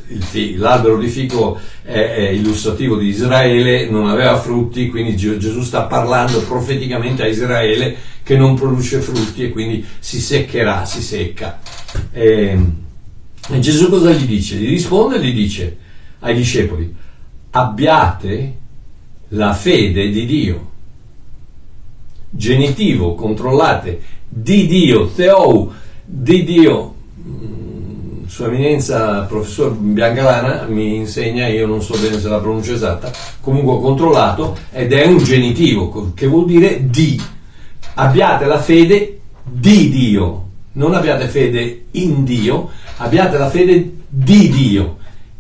il, 0.09 0.59
l'albero 0.59 0.99
di 0.99 1.09
fico 1.09 1.59
è, 1.83 1.93
è, 1.93 2.29
illustrativo 2.31 2.97
di 2.97 3.09
Israele, 3.09 3.89
non 3.89 4.09
aveva 4.09 4.39
frutti, 4.39 4.89
quindi 4.89 5.17
Gesù 5.17 5.63
sta 5.63 5.83
parlando 5.83 6.41
profeticamente 6.43 7.23
a 7.23 7.27
Israele 7.27 7.97
che 8.23 8.37
non 8.37 8.55
produce 8.55 9.01
frutti 9.01 9.45
e 9.45 9.51
quindi 9.51 9.85
si 9.99 10.21
seccherà, 10.21 10.85
si 10.85 11.03
secca. 11.03 11.61
E, 12.13 12.59
e 13.49 13.59
Gesù 13.61 13.89
cosa 13.89 14.11
gli 14.13 14.27
dice? 14.27 14.57
Gli 14.57 14.69
risponde 14.69 15.17
e 15.17 15.25
gli 15.25 15.35
dice 15.35 15.77
ai 16.21 16.35
discepoli, 16.35 16.95
abbiate 17.51 18.55
la 19.29 19.53
fede 19.53 20.11
di 20.11 20.27
Dio. 20.27 20.71
Genitivo, 22.31 23.15
controllate, 23.15 24.01
di 24.29 24.67
Dio, 24.67 25.07
Theou, 25.07 25.73
di 26.05 26.45
Dio. 26.45 26.95
Mm, 27.27 28.27
Sua 28.27 28.47
Eminenza, 28.47 29.23
professor 29.23 29.73
Biancalana, 29.73 30.65
mi 30.69 30.97
insegna, 30.97 31.47
io 31.47 31.67
non 31.67 31.81
so 31.83 31.97
bene 31.99 32.19
se 32.21 32.29
la 32.29 32.39
pronuncia 32.39 32.73
esatta, 32.73 33.11
comunque 33.41 33.75
ho 33.75 33.81
controllato, 33.81 34.57
ed 34.73 34.93
è 34.93 35.07
un 35.07 35.19
genitivo, 35.19 36.13
che 36.15 36.27
vuol 36.27 36.47
dire 36.47 36.89
di. 36.89 37.21
Abbiate 37.95 38.45
la 38.45 38.61
fede 38.61 39.21
di 39.43 39.89
Dio, 39.89 40.45
non 40.73 40.93
abbiate 40.93 41.29
fede 41.29 41.87
in 41.93 42.25
Dio, 42.25 42.71
abbiate 42.97 43.39
la 43.39 43.51
fede 43.51 43.93
di 44.09 44.49
Dio. 44.49 44.97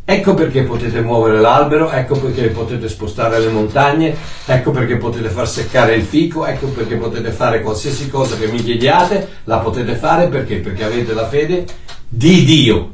Ecco 0.09 0.35
perché 0.35 0.62
potete 0.62 1.01
muovere 1.01 1.40
l'albero, 1.40 1.90
ecco 1.90 2.16
perché 2.21 2.47
potete 2.49 2.88
spostare 2.88 3.40
le 3.40 3.49
montagne, 3.49 4.14
ecco 4.45 4.71
perché 4.71 4.97
potete 4.99 5.29
far 5.31 5.49
seccare 5.49 5.97
il 5.97 6.05
fico, 6.05 6.47
ecco 6.47 6.69
perché 6.69 6.95
potete 6.95 7.33
fare 7.33 7.61
qualsiasi 7.61 8.09
cosa 8.09 8.37
che 8.37 8.47
mi 8.47 8.62
chiediate, 8.62 9.29
la 9.45 9.59
potete 9.59 9.97
fare 9.97 10.29
perché? 10.29 10.59
Perché 10.59 10.85
avete 10.85 11.12
la 11.12 11.27
fede 11.27 11.64
di 12.09 12.45
Dio. 12.45 12.90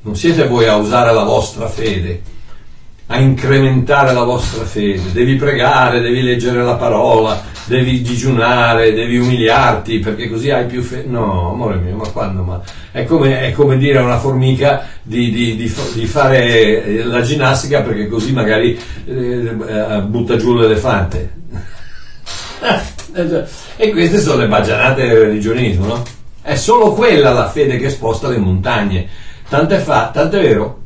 Non 0.00 0.16
siete 0.16 0.48
voi 0.48 0.66
a 0.66 0.74
usare 0.74 1.12
la 1.12 1.22
vostra 1.22 1.68
fede, 1.68 2.20
a 3.06 3.20
incrementare 3.20 4.12
la 4.12 4.24
vostra 4.24 4.64
fede. 4.64 5.12
Devi 5.12 5.36
pregare, 5.36 6.00
devi 6.00 6.22
leggere 6.22 6.64
la 6.64 6.74
parola, 6.74 7.40
devi 7.66 8.02
digiunare, 8.02 8.92
devi 8.92 9.18
umiliarti 9.18 9.98
perché 9.98 10.28
così 10.28 10.50
hai 10.50 10.66
più 10.66 10.82
fede. 10.82 11.08
No, 11.08 11.52
amore 11.52 11.76
mio, 11.76 11.96
ma 11.96 12.08
quando? 12.08 12.42
Ma 12.42 12.60
è 12.90 13.04
come, 13.04 13.40
è 13.40 13.52
come 13.52 13.76
dire 13.78 13.98
a 13.98 14.02
una 14.02 14.18
formica 14.18 14.86
di, 15.02 15.30
di, 15.30 15.56
di, 15.56 15.74
di, 15.94 16.06
fare 16.06 17.04
la 17.04 17.22
ginnastica 17.22 17.82
perché 17.82 18.08
così 18.08 18.32
magari 18.32 18.78
eh, 19.06 19.56
eh 19.68 20.02
butta 20.02 20.36
giù 20.36 20.54
l'elefante. 20.54 21.40
e 23.76 23.90
queste 23.90 24.20
sono 24.20 24.40
le 24.42 24.48
baggianate 24.48 25.06
del 25.06 25.20
religionismo, 25.20 25.86
no? 25.86 26.02
È 26.40 26.56
solo 26.56 26.92
quella 26.92 27.32
la 27.32 27.48
fede 27.48 27.76
che 27.76 27.90
sposta 27.90 28.28
le 28.28 28.38
montagne. 28.38 29.08
Tant'è, 29.48 29.78
fa, 29.78 30.10
vero 30.30 30.80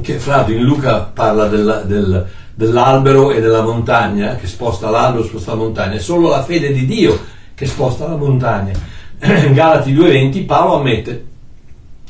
che 0.00 0.18
fra 0.18 0.36
l'altro 0.36 0.54
in 0.54 0.62
Luca 0.62 1.00
parla 1.00 1.46
del, 1.46 1.82
del 1.86 2.26
dell'albero 2.58 3.30
e 3.30 3.40
della 3.40 3.62
montagna, 3.62 4.34
che 4.34 4.48
sposta 4.48 4.90
l'albero 4.90 5.22
sposta 5.22 5.52
la 5.52 5.58
montagna, 5.58 5.92
è 5.92 6.00
solo 6.00 6.28
la 6.28 6.42
fede 6.42 6.72
di 6.72 6.86
Dio 6.86 7.16
che 7.54 7.66
sposta 7.66 8.08
la 8.08 8.16
montagna. 8.16 8.72
In 9.22 9.52
Galati 9.54 9.94
2.20 9.94 10.44
Paolo 10.44 10.80
ammette, 10.80 11.24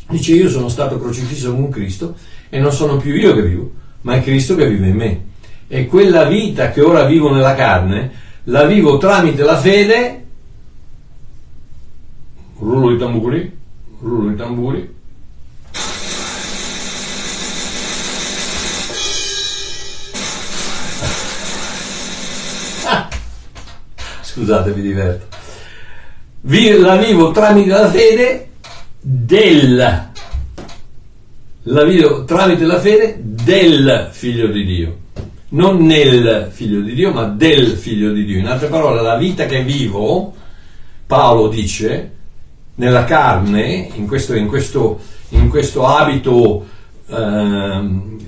dice 0.09 0.33
io 0.33 0.49
sono 0.49 0.71
stato 0.71 0.99
crocifisso 0.99 1.55
con 1.55 1.69
Cristo 1.69 2.15
e 2.49 2.59
non 2.61 2.73
sono 2.73 2.97
più 2.97 3.15
io 3.15 3.35
che 3.35 3.43
vivo, 3.43 3.71
ma 4.01 4.15
è 4.15 4.23
Cristo 4.23 4.55
che 4.55 4.67
vive 4.67 4.87
in 4.87 4.97
me. 4.97 5.21
E 5.69 5.85
quella 5.85 6.25
vita 6.25 6.71
che 6.71 6.81
ora 6.81 7.05
vivo 7.05 7.31
nella 7.31 7.55
carne, 7.55 8.11
la 8.45 8.65
vivo 8.65 8.97
tramite 8.97 9.43
la 9.43 9.59
fede, 9.59 10.25
rullo 12.59 12.93
di 12.93 12.97
tamburi, 12.97 13.59
rullo 14.01 14.31
di 14.31 14.37
tamburi, 14.37 14.95
Scusate, 24.39 24.73
mi 24.73 24.83
diverto. 24.83 25.37
La 26.41 26.97
vivo 26.97 27.33
tramite 27.33 27.71
la 27.71 27.91
fede 27.91 28.49
del 29.01 30.07
la 31.63 31.85
vivo 31.85 32.25
tramite 32.25 32.65
la 32.65 32.81
fede 32.81 33.17
del 33.21 34.09
figlio 34.13 34.47
di 34.47 34.65
Dio 34.65 34.99
non 35.51 35.85
nel 35.85 36.49
figlio 36.51 36.81
di 36.81 36.95
Dio, 36.95 37.13
ma 37.13 37.25
del 37.25 37.69
figlio 37.69 38.13
di 38.13 38.25
Dio. 38.25 38.39
In 38.39 38.47
altre 38.47 38.69
parole, 38.69 39.01
la 39.01 39.17
vita 39.17 39.47
che 39.47 39.63
vivo, 39.63 40.35
Paolo 41.07 41.49
dice, 41.49 42.13
nella 42.75 43.05
carne, 43.05 43.89
in 43.95 44.07
questo, 44.07 44.35
in 44.35 44.47
questo, 44.47 45.01
in 45.31 45.49
questo 45.49 45.87
abito, 45.87 46.67
eh, 47.07 47.81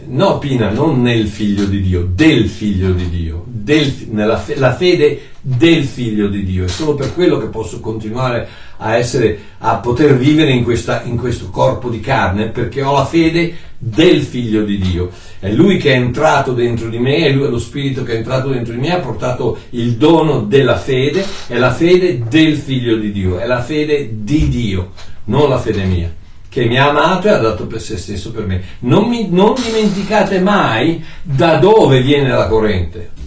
no 0.07 0.39
Pina, 0.39 0.71
non 0.71 1.03
nel 1.03 1.27
figlio 1.27 1.65
di 1.67 1.83
Dio, 1.83 2.09
del 2.11 2.49
figlio 2.49 2.93
di 2.93 3.11
Dio, 3.11 3.45
del, 3.71 4.09
nella, 4.11 4.43
la 4.57 4.75
fede 4.75 5.31
del 5.41 5.85
figlio 5.85 6.27
di 6.27 6.45
Dio. 6.45 6.65
È 6.65 6.69
solo 6.69 6.95
per 6.95 7.15
quello 7.15 7.39
che 7.39 7.47
posso 7.47 7.79
continuare 7.79 8.49
a, 8.79 8.97
essere, 8.97 9.39
a 9.59 9.77
poter 9.77 10.17
vivere 10.17 10.51
in, 10.51 10.65
questa, 10.65 11.03
in 11.05 11.17
questo 11.17 11.51
corpo 11.51 11.89
di 11.89 12.01
carne, 12.01 12.49
perché 12.49 12.83
ho 12.83 12.93
la 12.95 13.05
fede 13.05 13.55
del 13.79 14.23
figlio 14.23 14.65
di 14.65 14.79
Dio. 14.79 15.11
È 15.39 15.51
lui 15.51 15.79
che 15.79 15.93
è 15.93 15.97
entrato 15.97 16.53
dentro 16.53 16.89
di 16.89 16.99
me, 16.99 17.19
è 17.19 17.31
lui 17.31 17.49
lo 17.49 17.59
spirito 17.59 18.03
che 18.03 18.15
è 18.15 18.17
entrato 18.17 18.49
dentro 18.49 18.75
di 18.75 18.81
me, 18.81 18.93
ha 18.93 18.99
portato 18.99 19.57
il 19.71 19.93
dono 19.93 20.41
della 20.41 20.77
fede, 20.77 21.25
è 21.47 21.57
la 21.57 21.73
fede 21.73 22.25
del 22.29 22.57
figlio 22.57 22.97
di 22.97 23.13
Dio, 23.13 23.39
è 23.39 23.47
la 23.47 23.63
fede 23.63 24.11
di 24.13 24.49
Dio, 24.49 24.91
non 25.27 25.49
la 25.49 25.59
fede 25.59 25.85
mia 25.85 26.19
che 26.51 26.65
mi 26.65 26.77
ha 26.77 26.89
amato 26.89 27.29
e 27.29 27.31
ha 27.31 27.39
dato 27.39 27.69
per 27.69 27.81
se 27.81 27.97
stesso 27.97 28.33
per 28.33 28.45
me. 28.45 28.61
Non, 28.81 29.09
mi, 29.09 29.29
non 29.31 29.55
dimenticate 29.55 30.41
mai 30.41 31.01
da 31.23 31.59
dove 31.59 32.03
viene 32.03 32.31
la 32.31 32.49
corrente. 32.49 33.20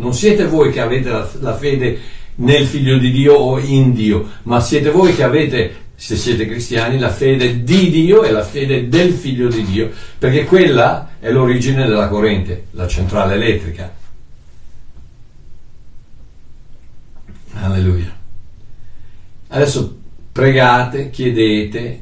Non 0.00 0.14
siete 0.14 0.46
voi 0.46 0.72
che 0.72 0.80
avete 0.80 1.10
la, 1.10 1.30
la 1.40 1.56
fede 1.56 1.98
nel 2.36 2.66
figlio 2.66 2.96
di 2.96 3.10
Dio 3.10 3.34
o 3.34 3.58
in 3.58 3.92
Dio, 3.92 4.28
ma 4.44 4.60
siete 4.60 4.90
voi 4.90 5.14
che 5.14 5.22
avete 5.22 5.74
se 5.94 6.16
siete 6.16 6.46
cristiani, 6.46 6.98
la 6.98 7.10
fede 7.10 7.62
di 7.62 7.90
Dio 7.90 8.22
e 8.22 8.30
la 8.30 8.42
fede 8.42 8.88
del 8.88 9.12
figlio 9.12 9.48
di 9.48 9.62
Dio, 9.64 9.90
perché 10.18 10.46
quella 10.46 11.10
è 11.20 11.30
l'origine 11.30 11.86
della 11.86 12.08
corrente, 12.08 12.68
la 12.70 12.88
centrale 12.88 13.34
elettrica. 13.34 13.94
Alleluia. 17.52 18.16
Adesso 19.48 19.98
pregate, 20.32 21.10
chiedete, 21.10 22.00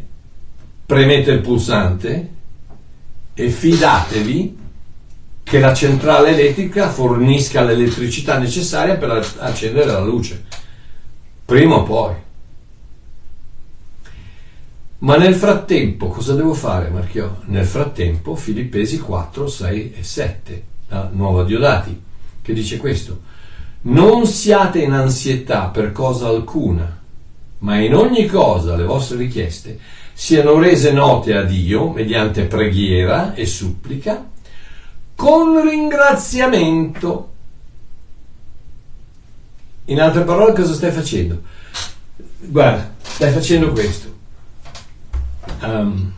premete 0.87 1.32
il 1.32 1.40
pulsante 1.40 2.28
e 3.34 3.48
fidatevi 3.50 4.58
che 5.48 5.61
la 5.61 5.72
centrale 5.72 6.30
elettrica 6.30 6.90
fornisca 6.90 7.62
l'elettricità 7.62 8.38
necessaria 8.38 8.96
per 8.96 9.26
accendere 9.38 9.87
la 9.87 10.00
luce. 10.00 10.44
Prima 11.42 11.76
o 11.76 11.82
poi. 11.84 12.14
Ma 14.98 15.16
nel 15.16 15.34
frattempo 15.34 16.08
cosa 16.08 16.34
devo 16.34 16.52
fare, 16.52 16.90
Marchio? 16.90 17.38
Nel 17.46 17.64
frattempo 17.64 18.34
Filippesi 18.34 18.98
4, 18.98 19.46
6 19.46 19.94
e 19.98 20.02
7, 20.02 20.62
la 20.88 21.08
nuova 21.11 21.44
Diodati, 21.44 21.98
che 22.42 22.52
dice 22.52 22.76
questo. 22.76 23.22
Non 23.82 24.26
siate 24.26 24.80
in 24.80 24.92
ansietà 24.92 25.68
per 25.68 25.92
cosa 25.92 26.28
alcuna, 26.28 27.00
ma 27.61 27.78
in 27.78 27.94
ogni 27.94 28.26
cosa 28.26 28.76
le 28.76 28.84
vostre 28.84 29.16
richieste 29.16 29.78
siano 30.12 30.58
rese 30.58 30.92
note 30.92 31.34
a 31.34 31.42
Dio 31.42 31.90
mediante 31.90 32.44
preghiera 32.44 33.32
e 33.34 33.46
supplica 33.46 34.37
con 35.18 35.68
ringraziamento. 35.68 37.33
In 39.87 40.00
altre 40.00 40.22
parole, 40.22 40.52
cosa 40.52 40.72
stai 40.74 40.92
facendo? 40.92 41.42
Guarda, 42.38 42.94
stai 43.02 43.33
facendo 43.33 43.72
questo. 43.72 44.14
Um, 45.61 46.12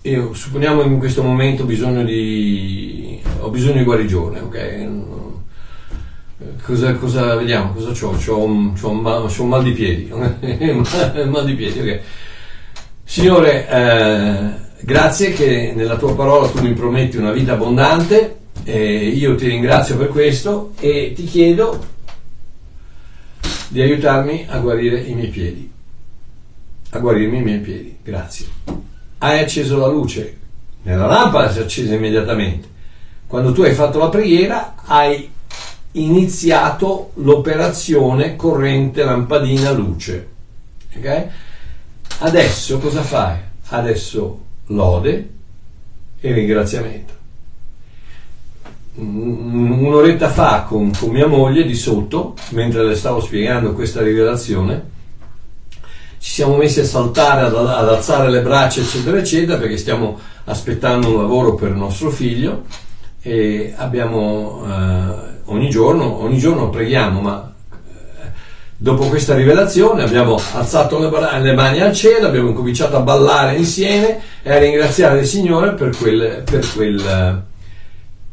io 0.00 0.32
supponiamo 0.32 0.80
in 0.84 0.98
questo 0.98 1.22
momento 1.22 1.64
ho 1.64 1.66
bisogno 1.66 2.02
di, 2.04 3.20
ho 3.40 3.50
bisogno 3.50 3.76
di 3.76 3.84
guarigione, 3.84 4.40
ok? 4.40 4.88
Cosa, 6.62 6.94
cosa 6.94 7.36
vediamo? 7.36 7.74
Cosa 7.74 8.06
ho? 8.06 8.16
C'ho 8.16 8.42
un, 8.42 8.72
un, 8.80 9.30
un 9.38 9.48
mal 9.48 9.62
di 9.62 9.72
piedi, 9.72 10.08
mal 10.10 11.44
di 11.44 11.54
piedi, 11.54 11.80
ok? 11.80 12.00
Signore, 13.04 13.68
eh, 13.68 14.65
Grazie 14.80 15.32
che 15.32 15.72
nella 15.74 15.96
tua 15.96 16.14
parola 16.14 16.48
tu 16.48 16.60
mi 16.60 16.74
prometti 16.74 17.16
una 17.16 17.32
vita 17.32 17.54
abbondante, 17.54 18.36
eh, 18.64 19.08
io 19.08 19.34
ti 19.34 19.48
ringrazio 19.48 19.96
per 19.96 20.08
questo 20.08 20.72
e 20.78 21.12
ti 21.14 21.24
chiedo 21.24 21.94
di 23.68 23.80
aiutarmi 23.80 24.46
a 24.48 24.58
guarire 24.58 25.00
i 25.00 25.14
miei 25.14 25.28
piedi, 25.28 25.70
a 26.90 26.98
guarirmi 26.98 27.38
i 27.38 27.42
miei 27.42 27.58
piedi. 27.60 27.96
Grazie. 28.02 28.46
Hai 29.18 29.40
acceso 29.40 29.78
la 29.78 29.86
luce, 29.86 30.36
nella 30.82 31.06
lampada 31.06 31.50
si 31.50 31.58
è 31.58 31.62
accesa 31.62 31.94
immediatamente. 31.94 32.68
Quando 33.26 33.52
tu 33.52 33.62
hai 33.62 33.72
fatto 33.72 33.98
la 33.98 34.08
preghiera 34.08 34.74
hai 34.84 35.28
iniziato 35.92 37.12
l'operazione 37.14 38.36
corrente 38.36 39.02
lampadina 39.02 39.70
luce. 39.70 40.28
Okay? 40.96 41.28
Adesso 42.18 42.78
cosa 42.78 43.02
fai? 43.02 43.38
Adesso 43.68 44.44
lode 44.66 45.30
e 46.20 46.32
ringraziamento. 46.32 47.14
Un'oretta 48.96 50.30
fa 50.30 50.64
con, 50.66 50.90
con 50.98 51.10
mia 51.10 51.26
moglie 51.26 51.64
di 51.64 51.74
sotto, 51.74 52.34
mentre 52.50 52.84
le 52.84 52.94
stavo 52.94 53.20
spiegando 53.20 53.74
questa 53.74 54.02
rivelazione, 54.02 54.94
ci 56.18 56.30
siamo 56.30 56.56
messi 56.56 56.80
a 56.80 56.84
saltare, 56.84 57.42
ad, 57.42 57.54
ad, 57.54 57.88
alzare 57.88 58.30
le 58.30 58.40
braccia, 58.40 58.80
eccetera, 58.80 59.18
eccetera, 59.18 59.58
perché 59.58 59.76
stiamo 59.76 60.18
aspettando 60.44 61.08
un 61.08 61.16
lavoro 61.18 61.54
per 61.54 61.72
nostro 61.72 62.10
figlio 62.10 62.64
e 63.20 63.74
abbiamo 63.76 64.64
eh, 64.66 65.14
ogni 65.44 65.68
giorno, 65.68 66.22
ogni 66.22 66.38
giorno 66.38 66.70
preghiamo, 66.70 67.20
ma 67.20 67.54
Dopo 68.78 69.06
questa 69.06 69.34
rivelazione 69.34 70.02
abbiamo 70.02 70.38
alzato 70.52 70.98
le, 70.98 71.54
mani 71.54 71.80
al 71.80 71.94
cielo, 71.94 72.26
abbiamo 72.26 72.52
cominciato 72.52 72.96
a 72.96 73.00
ballare 73.00 73.56
insieme 73.56 74.20
e 74.42 74.52
a 74.52 74.58
ringraziare 74.58 75.20
il 75.20 75.26
Signore 75.26 75.72
per 75.72 75.96
quel, 75.96 76.42
per 76.44 76.70
quel, 76.74 77.42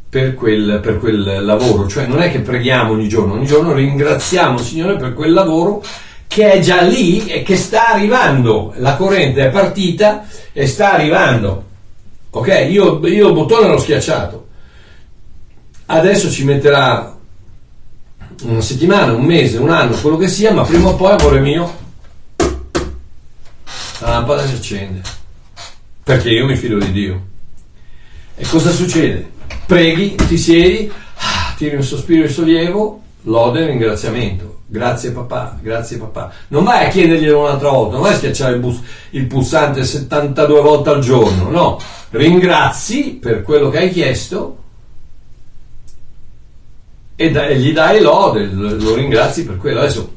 per 0.09 0.33
quel, 0.33 0.79
per 0.81 0.99
quel 0.99 1.45
lavoro. 1.45 1.87
Cioè 1.87 2.07
non 2.07 2.21
è 2.21 2.29
che 2.29 2.41
preghiamo 2.41 2.91
ogni 2.91 3.07
giorno, 3.07 3.35
ogni 3.35 3.45
giorno 3.45 3.71
ringraziamo 3.71 4.59
il 4.59 4.65
Signore 4.65 4.97
per 4.97 5.13
quel 5.13 5.31
lavoro 5.31 5.81
che 6.27 6.51
è 6.51 6.59
già 6.59 6.81
lì 6.81 7.25
e 7.25 7.41
che 7.41 7.55
sta 7.55 7.93
arrivando. 7.93 8.73
La 8.77 8.97
corrente 8.97 9.45
è 9.45 9.49
partita 9.49 10.25
e 10.51 10.67
sta 10.67 10.91
arrivando. 10.91 11.63
Ok? 12.31 12.67
Io, 12.69 12.99
io 13.07 13.27
il 13.29 13.33
bottone 13.33 13.69
l'ho 13.69 13.77
schiacciato. 13.77 14.47
Adesso 15.85 16.29
ci 16.29 16.43
metterà 16.43 17.12
una 18.43 18.61
settimana, 18.61 19.13
un 19.13 19.25
mese, 19.25 19.57
un 19.57 19.69
anno, 19.69 19.95
quello 19.97 20.17
che 20.17 20.27
sia, 20.27 20.53
ma 20.53 20.63
prima 20.63 20.89
o 20.89 20.95
poi, 20.95 21.11
amore 21.13 21.39
mio, 21.39 21.73
la 23.99 24.09
lampada 24.09 24.45
si 24.45 24.53
accende. 24.53 25.01
Perché 26.03 26.29
io 26.29 26.45
mi 26.45 26.55
fido 26.55 26.77
di 26.77 26.91
Dio. 26.91 27.21
E 28.35 28.45
cosa 28.47 28.71
succede? 28.71 29.31
Preghi, 29.65 30.15
ti 30.15 30.37
siedi, 30.37 30.91
ah, 31.17 31.53
tiri 31.55 31.75
un 31.75 31.83
sospiro 31.83 32.27
di 32.27 32.33
sollievo, 32.33 33.01
lode 33.23 33.61
e 33.61 33.65
ringraziamento. 33.67 34.61
Grazie 34.65 35.11
papà, 35.11 35.57
grazie 35.61 35.97
papà. 35.97 36.31
Non 36.47 36.63
vai 36.63 36.85
a 36.85 36.89
chiederglielo 36.89 37.41
un'altra 37.41 37.69
volta, 37.69 37.93
non 37.93 38.01
vai 38.01 38.13
a 38.13 38.17
schiacciare 38.17 38.55
il, 38.55 38.59
bus, 38.59 38.79
il 39.11 39.27
pulsante 39.27 39.83
72 39.83 40.61
volte 40.61 40.89
al 40.89 40.99
giorno, 40.99 41.49
no. 41.49 41.79
Ringrazi 42.09 43.19
per 43.21 43.43
quello 43.43 43.69
che 43.69 43.77
hai 43.77 43.91
chiesto 43.91 44.62
e, 47.23 47.31
da, 47.31 47.49
gli 47.51 47.71
dai 47.71 48.01
lode, 48.01 48.45
lo, 48.45 48.95
ringrazi 48.95 49.45
per 49.45 49.57
quello. 49.57 49.79
Adesso, 49.79 50.13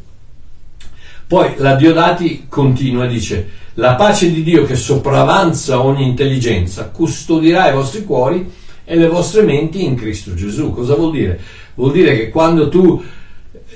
poi 1.27 1.55
la 1.57 1.75
Diodati 1.75 2.47
continua 2.49 3.07
dice: 3.07 3.49
La 3.75 3.95
pace 3.95 4.33
di 4.33 4.43
Dio 4.43 4.65
che 4.65 4.75
sopravanza 4.75 5.83
ogni 5.83 6.05
intelligenza 6.05 6.89
custodirà 6.89 7.71
i 7.71 7.75
vostri 7.75 8.05
cuori 8.05 8.51
e 8.85 8.97
le 8.97 9.09
vostre 9.09 9.43
menti 9.43 9.85
in 9.85 9.95
Cristo 9.95 10.35
Gesù. 10.35 10.73
Cosa 10.73 10.95
vuol 10.95 11.13
dire? 11.13 11.41
Vuol 11.75 11.93
dire 11.93 12.17
che 12.17 12.29
quando 12.29 12.69
tu 12.69 13.03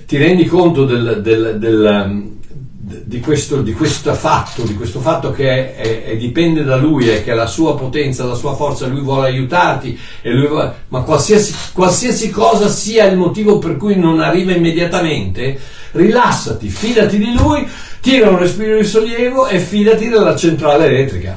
ti 0.06 0.16
rendi 0.16 0.46
conto 0.46 0.84
del, 0.84 1.20
del, 1.22 1.56
del, 1.58 2.38
di 3.04 3.20
questo, 3.20 3.62
di 3.62 3.72
questo, 3.72 4.12
fatto, 4.14 4.62
di 4.62 4.74
questo 4.74 5.00
fatto 5.00 5.30
che 5.30 5.76
è, 5.76 6.04
è, 6.04 6.16
dipende 6.16 6.64
da 6.64 6.76
lui 6.76 7.08
e 7.08 7.22
che 7.22 7.32
la 7.34 7.46
sua 7.46 7.76
potenza, 7.76 8.24
la 8.24 8.34
sua 8.34 8.54
forza, 8.54 8.86
lui 8.86 9.00
vuole 9.00 9.28
aiutarti, 9.28 9.98
vuole, 10.22 10.74
ma 10.88 11.02
qualsiasi, 11.02 11.54
qualsiasi 11.72 12.30
cosa 12.30 12.68
sia 12.68 13.06
il 13.06 13.16
motivo 13.16 13.58
per 13.58 13.76
cui 13.76 13.96
non 13.96 14.20
arriva 14.20 14.52
immediatamente, 14.52 15.58
rilassati, 15.92 16.68
fidati 16.68 17.18
di 17.18 17.32
lui, 17.32 17.66
tira 18.00 18.30
un 18.30 18.38
respiro 18.38 18.76
di 18.76 18.84
sollievo 18.84 19.46
e 19.46 19.60
fidati 19.60 20.08
della 20.08 20.34
centrale 20.34 20.86
elettrica. 20.86 21.34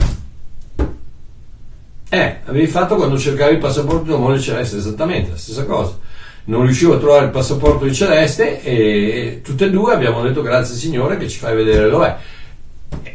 Eh, 2.09 2.37
avevi 2.45 2.67
fatto 2.67 2.95
quando 2.95 3.17
cercavi 3.17 3.53
il 3.53 3.59
passaporto 3.59 4.03
tua 4.03 4.17
moglie 4.17 4.39
c'era 4.39 4.59
esattamente 4.59 5.31
la 5.31 5.37
stessa 5.37 5.65
cosa. 5.65 5.97
Non 6.45 6.63
riuscivo 6.63 6.95
a 6.95 6.97
trovare 6.97 7.25
il 7.25 7.31
passaporto 7.31 7.85
di 7.85 7.93
Celeste 7.93 8.61
e 8.61 9.41
tutte 9.43 9.65
e 9.65 9.69
due 9.69 9.93
abbiamo 9.93 10.21
detto 10.21 10.41
grazie 10.41 10.75
Signore 10.75 11.17
che 11.17 11.29
ci 11.29 11.39
fai 11.39 11.55
vedere 11.55 11.89
dov'è 11.89 12.15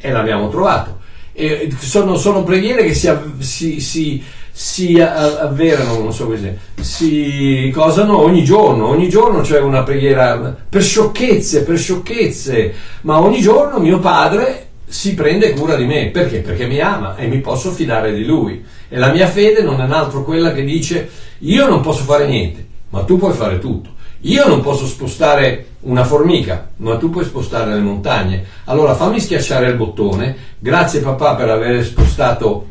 e 0.00 0.10
l'abbiamo 0.10 0.48
trovato. 0.48 0.98
E 1.32 1.68
sono, 1.78 2.16
sono 2.16 2.42
preghiere 2.42 2.84
che 2.84 2.94
si, 2.94 3.10
si, 3.38 3.80
si, 3.80 4.24
si 4.50 5.00
avverano, 5.00 5.98
non 5.98 6.12
so 6.12 6.24
come 6.24 6.58
si 6.80 7.70
cosano 7.72 8.18
ogni 8.20 8.42
giorno, 8.42 8.88
ogni 8.88 9.08
giorno 9.08 9.42
c'è 9.42 9.60
una 9.60 9.82
preghiera 9.82 10.56
per 10.68 10.82
sciocchezze, 10.82 11.62
per 11.62 11.78
sciocchezze, 11.78 12.74
ma 13.02 13.20
ogni 13.20 13.40
giorno 13.40 13.78
mio 13.78 14.00
padre 14.00 14.66
si 14.88 15.14
prende 15.14 15.52
cura 15.52 15.76
di 15.76 15.84
me, 15.84 16.08
perché? 16.08 16.38
Perché 16.38 16.66
mi 16.66 16.80
ama 16.80 17.14
e 17.16 17.26
mi 17.26 17.38
posso 17.40 17.70
fidare 17.70 18.12
di 18.12 18.24
lui. 18.24 18.64
E 18.88 18.96
la 18.96 19.12
mia 19.12 19.28
fede 19.28 19.62
non 19.62 19.80
è 19.80 19.84
altro 19.92 20.24
quella 20.24 20.52
che 20.52 20.64
dice 20.64 21.08
io 21.38 21.68
non 21.68 21.82
posso 21.82 22.02
fare 22.02 22.26
niente, 22.26 22.66
ma 22.90 23.04
tu 23.04 23.18
puoi 23.18 23.32
fare 23.32 23.58
tutto. 23.58 23.96
Io 24.22 24.48
non 24.48 24.62
posso 24.62 24.86
spostare 24.86 25.66
una 25.80 26.04
formica, 26.04 26.70
ma 26.76 26.96
tu 26.96 27.08
puoi 27.08 27.24
spostare 27.24 27.72
le 27.72 27.80
montagne. 27.80 28.44
Allora 28.64 28.94
fammi 28.94 29.20
schiacciare 29.20 29.68
il 29.68 29.76
bottone. 29.76 30.36
Grazie 30.58 31.00
papà 31.00 31.36
per 31.36 31.50
aver 31.50 31.84
spostato 31.84 32.66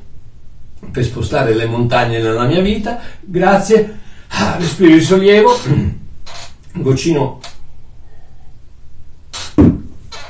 per 0.91 1.03
spostare 1.03 1.53
le 1.53 1.65
montagne 1.65 2.19
nella 2.19 2.45
mia 2.45 2.61
vita. 2.61 2.99
Grazie. 3.21 3.99
Ah, 4.29 4.57
respiro 4.57 4.93
di 4.93 5.01
sollievo. 5.01 5.57
Un 5.67 5.93
goccino 6.83 7.39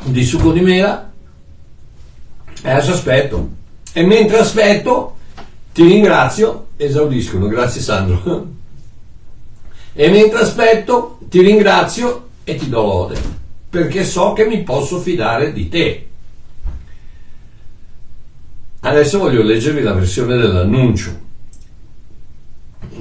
di 0.04 0.24
succo 0.24 0.52
di 0.52 0.62
mela. 0.62 1.12
E 2.62 2.70
adesso 2.70 2.92
aspetto. 2.92 3.50
E 3.92 4.06
mentre 4.06 4.38
aspetto, 4.38 5.18
ti 5.74 5.84
ringrazio. 5.84 6.68
Esaudiscono. 6.78 7.48
Grazie 7.48 7.82
Sandro. 7.82 8.48
E 10.00 10.12
mentre 10.12 10.42
aspetto, 10.42 11.18
ti 11.28 11.42
ringrazio 11.42 12.28
e 12.44 12.54
ti 12.54 12.70
do 12.70 12.84
lode, 12.84 13.20
perché 13.68 14.06
so 14.06 14.34
che 14.34 14.46
mi 14.46 14.62
posso 14.62 15.00
fidare 15.00 15.52
di 15.52 15.70
te. 15.70 16.08
Adesso 18.82 19.18
voglio 19.18 19.42
leggervi 19.42 19.82
la 19.82 19.94
versione 19.94 20.38
dell'annuncio, 20.38 21.20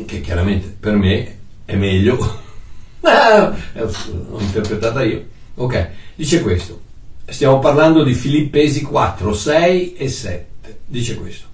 che 0.07 0.23
chiaramente 0.23 0.75
per 0.81 0.95
me 0.95 1.39
è 1.67 1.77
meglio. 1.77 2.17
L'ho 3.03 4.39
interpretata 4.39 5.05
io. 5.05 5.23
Ok, 5.57 5.91
dice 6.15 6.41
questo. 6.41 6.81
Stiamo 7.27 7.59
parlando 7.59 8.05
di 8.05 8.15
Filippesi 8.15 8.81
4, 8.81 9.35
6 9.35 9.97
e 9.97 10.09
7. 10.09 10.79
Dice 10.87 11.15
questo. 11.17 11.47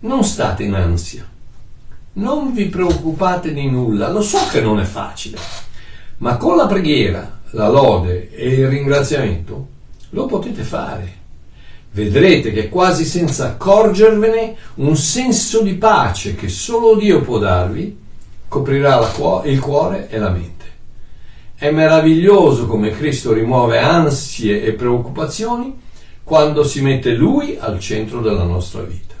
Non 0.00 0.24
state 0.24 0.62
in 0.62 0.72
ansia 0.72 1.34
non 2.16 2.52
vi 2.52 2.66
preoccupate 2.66 3.52
di 3.52 3.68
nulla, 3.68 4.10
lo 4.10 4.22
so 4.22 4.38
che 4.50 4.60
non 4.60 4.80
è 4.80 4.84
facile, 4.84 5.38
ma 6.18 6.36
con 6.36 6.56
la 6.56 6.66
preghiera, 6.66 7.40
la 7.50 7.68
lode 7.68 8.30
e 8.32 8.48
il 8.48 8.68
ringraziamento 8.68 9.68
lo 10.10 10.26
potete 10.26 10.62
fare. 10.62 11.14
Vedrete 11.90 12.52
che 12.52 12.68
quasi 12.68 13.04
senza 13.04 13.46
accorgervene 13.46 14.54
un 14.76 14.96
senso 14.96 15.62
di 15.62 15.74
pace 15.74 16.34
che 16.34 16.48
solo 16.48 16.94
Dio 16.96 17.22
può 17.22 17.38
darvi 17.38 18.04
coprirà 18.48 19.00
il 19.44 19.60
cuore 19.60 20.08
e 20.08 20.18
la 20.18 20.30
mente. 20.30 20.64
È 21.54 21.70
meraviglioso 21.70 22.66
come 22.66 22.90
Cristo 22.90 23.32
rimuove 23.32 23.78
ansie 23.78 24.62
e 24.62 24.72
preoccupazioni 24.72 25.74
quando 26.22 26.64
si 26.64 26.82
mette 26.82 27.12
Lui 27.12 27.56
al 27.58 27.78
centro 27.80 28.20
della 28.20 28.44
nostra 28.44 28.82
vita. 28.82 29.15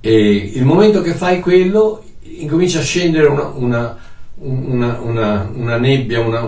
E 0.00 0.34
il 0.54 0.64
momento 0.64 1.02
che 1.02 1.12
fai 1.12 1.40
quello 1.40 2.04
incomincia 2.22 2.80
a 2.80 2.82
scendere 2.82 3.26
una, 3.26 3.48
una, 3.54 4.98
una, 5.00 5.50
una 5.52 5.76
nebbia, 5.76 6.20
una, 6.20 6.40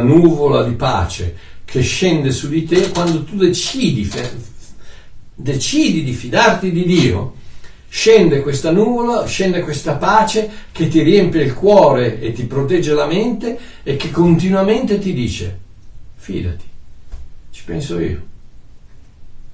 nuvola 0.00 0.62
di 0.62 0.74
pace 0.74 1.36
che 1.64 1.80
scende 1.80 2.30
su 2.30 2.48
di 2.48 2.64
te 2.64 2.90
quando 2.90 3.24
tu 3.24 3.36
decidi, 3.36 4.08
decidi 5.34 6.04
di 6.04 6.12
fidarti 6.12 6.70
di 6.70 6.84
Dio. 6.84 7.34
Scende 7.88 8.42
questa 8.42 8.70
nuvola, 8.70 9.26
scende 9.26 9.60
questa 9.60 9.94
pace 9.94 10.50
che 10.70 10.88
ti 10.88 11.02
riempie 11.02 11.42
il 11.42 11.54
cuore 11.54 12.20
e 12.20 12.32
ti 12.32 12.44
protegge 12.44 12.92
la 12.92 13.06
mente 13.06 13.58
e 13.82 13.96
che 13.96 14.10
continuamente 14.10 14.98
ti 14.98 15.12
dice 15.12 15.58
fidati, 16.16 16.64
ci 17.50 17.62
penso 17.64 17.98
io. 17.98 18.34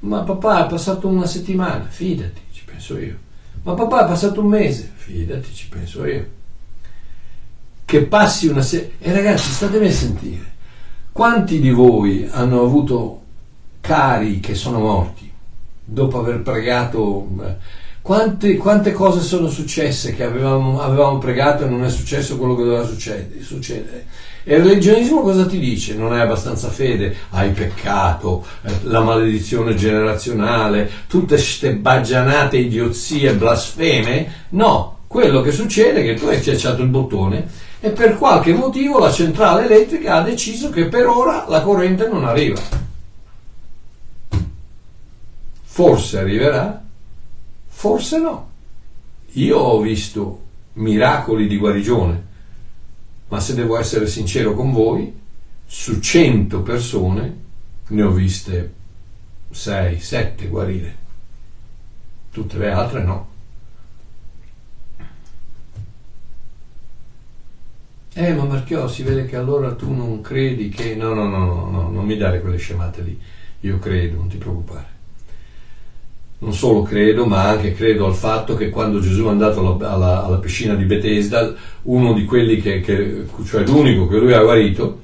Ma 0.03 0.23
papà 0.23 0.67
è 0.67 0.69
passato 0.69 1.07
una 1.07 1.27
settimana, 1.27 1.85
fidati, 1.89 2.41
ci 2.53 2.65
penso 2.65 2.99
io. 2.99 3.17
Ma 3.63 3.75
papà 3.75 4.05
è 4.05 4.09
passato 4.09 4.41
un 4.41 4.49
mese, 4.49 4.91
fidati, 4.95 5.55
ci 5.55 5.69
penso 5.69 6.05
io. 6.05 6.27
Che 7.85 8.03
passi 8.03 8.49
una 8.49 8.63
settimana. 8.63 8.97
E 9.01 9.13
ragazzi, 9.13 9.51
statemi 9.51 9.87
a 9.87 9.93
sentire. 9.93 10.51
Quanti 11.13 11.61
di 11.61 11.71
voi 11.71 12.29
hanno 12.31 12.63
avuto 12.63 13.23
cari 13.81 14.41
che 14.41 14.55
sono 14.55 14.81
morti 14.81 15.31
dopo 15.85 16.19
aver 16.19 16.43
pregato? 16.43 17.29
Quante, 18.01 18.57
quante 18.57 18.93
cose 18.93 19.21
sono 19.21 19.49
successe 19.49 20.15
che 20.15 20.25
avevamo, 20.25 20.81
avevamo, 20.81 21.19
pregato 21.19 21.65
e 21.65 21.69
non 21.69 21.85
è 21.85 21.91
successo 21.91 22.37
quello 22.37 22.57
che 22.57 22.65
doveva 22.65 22.85
succedere? 22.85 24.07
E 24.45 24.57
il 24.57 24.65
religionismo 24.65 25.21
cosa 25.21 25.47
ti 25.47 25.59
dice? 25.61 25.95
Non 25.95 26.13
hai 26.13 26.21
abbastanza 26.21 26.69
fede, 26.69 27.15
hai 27.31 27.51
peccato, 27.51 28.45
eh, 28.63 28.73
la 28.83 29.01
maledizione 29.01 29.77
generazionale, 29.77 30.91
tutte 31.07 31.35
queste 31.37 31.77
baggianate, 31.77 32.57
idiozie, 32.57 33.35
blasfeme? 33.35 34.47
No, 34.51 34.99
quello 35.07 35.43
che 35.43 35.53
succede 35.53 36.01
è 36.01 36.05
che 36.05 36.15
tu 36.15 36.27
hai 36.27 36.39
schiacciato 36.39 36.83
il 36.83 36.89
bottone 36.89 37.47
e 37.79 37.91
per 37.91 38.19
qualche 38.19 38.53
motivo 38.53 38.99
la 38.99 39.13
centrale 39.13 39.65
elettrica 39.65 40.17
ha 40.17 40.23
deciso 40.23 40.71
che 40.71 40.87
per 40.87 41.07
ora 41.07 41.47
la 41.49 41.63
corrente 41.63 42.09
non 42.09 42.25
arriva. 42.25 42.61
Forse 45.63 46.19
arriverà, 46.19 46.83
forse 47.69 48.19
no. 48.19 48.51
Io 49.35 49.57
ho 49.57 49.81
visto 49.81 50.41
miracoli 50.75 51.47
di 51.47 51.57
guarigione 51.57 52.31
ma 53.33 53.41
se 53.41 53.55
devo 53.55 53.79
essere 53.79 54.07
sincero 54.07 54.53
con 54.53 54.73
voi, 54.73 55.11
su 55.65 56.01
100 56.01 56.61
persone 56.61 57.37
ne 57.87 58.03
ho 58.03 58.11
viste 58.11 58.75
6, 59.49 59.99
7 59.99 60.49
guarire, 60.49 60.97
tutte 62.31 62.59
le 62.59 62.71
altre 62.71 63.03
no. 63.03 63.31
Eh, 68.13 68.35
ma 68.35 68.45
Marchiò, 68.45 68.87
si 68.87 69.03
vede 69.03 69.25
che 69.25 69.37
allora 69.37 69.75
tu 69.75 69.91
non 69.95 70.21
credi 70.21 70.69
che... 70.69 70.95
No, 70.95 71.15
no, 71.15 71.27
no, 71.27 71.47
no, 71.47 71.71
no, 71.71 71.89
non 71.89 72.05
mi 72.05 72.19
dare 72.19 72.43
quelle 72.43 72.59
scemate 72.59 73.01
lì. 73.01 73.19
Io 73.61 73.79
credo, 73.79 74.19
non 74.19 74.29
ti 74.29 74.37
preoccupare 74.37 74.92
non 76.43 76.53
solo 76.53 76.83
credo, 76.83 77.25
ma 77.25 77.49
anche 77.49 77.73
credo 77.73 78.05
al 78.05 78.15
fatto 78.15 78.57
che 78.57 78.69
quando 78.69 78.99
Gesù 78.99 79.27
è 79.27 79.29
andato 79.29 79.61
alla, 79.61 79.91
alla, 79.93 80.25
alla 80.25 80.37
piscina 80.39 80.75
di 80.75 80.85
Bethesda, 80.85 81.55
uno 81.83 82.13
di 82.13 82.25
quelli 82.25 82.61
che, 82.61 82.81
che, 82.81 83.27
cioè 83.47 83.65
l'unico 83.65 84.09
che 84.09 84.19
lui 84.19 84.33
ha 84.33 84.43
guarito, 84.43 85.01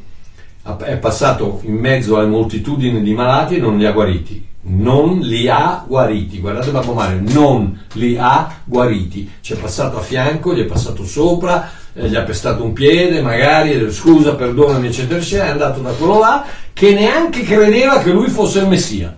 è 0.85 0.97
passato 0.97 1.61
in 1.63 1.77
mezzo 1.77 2.17
alle 2.17 2.27
moltitudini 2.27 3.03
di 3.03 3.15
malati 3.15 3.55
e 3.55 3.59
non 3.59 3.79
li 3.79 3.87
ha 3.87 3.93
guariti. 3.93 4.47
Non 4.71 5.21
li 5.21 5.49
ha 5.49 5.85
guariti, 5.87 6.41
guardate 6.41 6.73
Babbo 6.73 6.93
Mario, 6.93 7.21
non 7.33 7.85
li 7.93 8.17
ha 8.19 8.57
guariti. 8.65 9.31
Ci 9.41 9.53
è 9.53 9.57
passato 9.57 9.97
a 9.97 10.03
fianco, 10.03 10.55
gli 10.55 10.61
è 10.61 10.67
passato 10.67 11.05
sopra, 11.05 11.71
eh, 11.95 12.09
gli 12.09 12.17
ha 12.17 12.23
pestato 12.23 12.65
un 12.65 12.73
piede, 12.73 13.23
magari, 13.23 13.91
scusa, 13.93 14.35
perdonami, 14.35 14.89
eccetera, 14.89 15.21
eccetera, 15.21 15.47
è 15.47 15.51
andato 15.53 15.81
da 15.81 15.93
quello 15.93 16.19
là 16.19 16.45
che 16.73 16.93
neanche 16.93 17.43
credeva 17.43 18.01
che 18.01 18.11
lui 18.11 18.29
fosse 18.29 18.59
il 18.59 18.67
Messia 18.67 19.17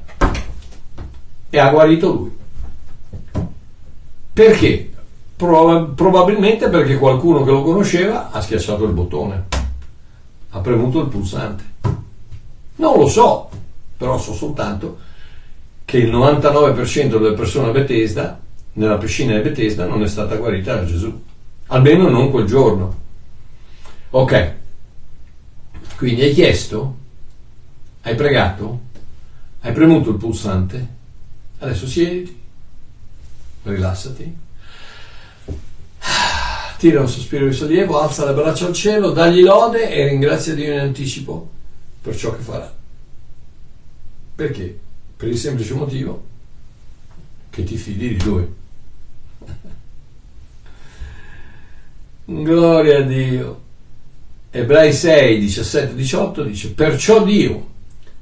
e 1.50 1.58
ha 1.58 1.68
guarito 1.70 2.12
lui. 2.12 2.38
Perché? 4.32 4.90
Prob- 5.36 5.94
probabilmente 5.94 6.68
perché 6.68 6.96
qualcuno 6.96 7.42
che 7.44 7.50
lo 7.50 7.62
conosceva 7.62 8.30
ha 8.30 8.40
schiacciato 8.40 8.84
il 8.84 8.92
bottone, 8.92 9.46
ha 10.50 10.60
premuto 10.60 11.00
il 11.00 11.08
pulsante. 11.08 11.64
Non 12.76 12.98
lo 12.98 13.08
so, 13.08 13.50
però 13.96 14.18
so 14.18 14.32
soltanto 14.32 14.98
che 15.84 15.98
il 15.98 16.10
99% 16.14 17.08
delle 17.08 17.34
persone 17.34 17.68
a 17.68 17.72
Bethesda, 17.72 18.38
nella 18.74 18.96
piscina 18.96 19.34
di 19.34 19.42
Bethesda, 19.42 19.86
non 19.86 20.02
è 20.02 20.06
stata 20.06 20.36
guarita 20.36 20.76
da 20.76 20.84
Gesù. 20.84 21.22
Almeno 21.66 22.08
non 22.08 22.30
quel 22.30 22.46
giorno. 22.46 22.98
Ok, 24.10 24.54
quindi 25.96 26.22
hai 26.22 26.32
chiesto, 26.32 26.96
hai 28.02 28.14
pregato, 28.14 28.80
hai 29.60 29.72
premuto 29.72 30.10
il 30.10 30.16
pulsante 30.16 30.98
Adesso 31.62 31.86
siediti, 31.86 32.40
rilassati, 33.64 34.36
tira 36.78 37.00
un 37.00 37.08
sospiro 37.08 37.46
di 37.46 37.52
sollievo, 37.52 38.00
alza 38.00 38.24
le 38.24 38.32
braccia 38.32 38.66
al 38.66 38.72
cielo, 38.72 39.10
dagli 39.10 39.42
lode 39.42 39.90
e 39.90 40.08
ringrazia 40.08 40.54
Dio 40.54 40.72
in 40.72 40.78
anticipo 40.78 41.50
per 42.00 42.16
ciò 42.16 42.34
che 42.34 42.42
farà. 42.42 42.74
Perché? 44.34 44.78
Per 45.16 45.28
il 45.28 45.36
semplice 45.36 45.74
motivo 45.74 46.24
che 47.50 47.62
ti 47.64 47.76
fidi 47.76 48.16
di 48.16 48.24
Lui. 48.24 48.54
Gloria 52.24 52.98
a 52.98 53.02
Dio. 53.02 53.60
Ebrei 54.50 54.94
6, 54.94 55.38
17, 55.40 55.94
18 55.94 56.42
dice, 56.42 56.70
perciò 56.70 57.22
Dio, 57.22 57.68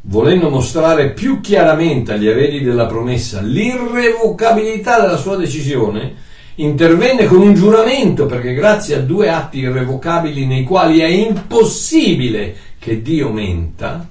volendo 0.03 0.49
mostrare 0.51 1.13
più 1.13 1.41
chiaramente 1.41 2.13
agli 2.13 2.29
eredi 2.29 2.63
della 2.63 2.87
promessa 2.87 3.41
l'irrevocabilità 3.41 5.01
della 5.01 5.17
sua 5.17 5.37
decisione, 5.37 6.27
intervenne 6.57 7.27
con 7.27 7.41
un 7.41 7.55
giuramento 7.55 8.27
perché 8.27 8.55
grazie 8.55 8.97
a 8.97 9.01
due 9.01 9.31
atti 9.31 9.59
irrevocabili 9.59 10.47
nei 10.47 10.65
quali 10.65 11.01
è 11.01 11.07
impossibile 11.07 12.57
che 12.79 13.03
Dio 13.03 13.31
menta, 13.31 14.07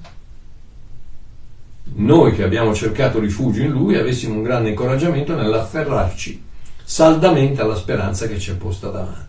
noi 1.94 2.32
che 2.32 2.44
abbiamo 2.44 2.74
cercato 2.74 3.18
rifugio 3.18 3.62
in 3.62 3.70
Lui 3.70 3.96
avessimo 3.96 4.34
un 4.34 4.42
grande 4.42 4.70
incoraggiamento 4.70 5.34
nell'afferrarci 5.34 6.44
saldamente 6.84 7.60
alla 7.60 7.76
speranza 7.76 8.26
che 8.26 8.38
ci 8.38 8.50
è 8.50 8.54
posta 8.54 8.88
davanti. 8.88 9.27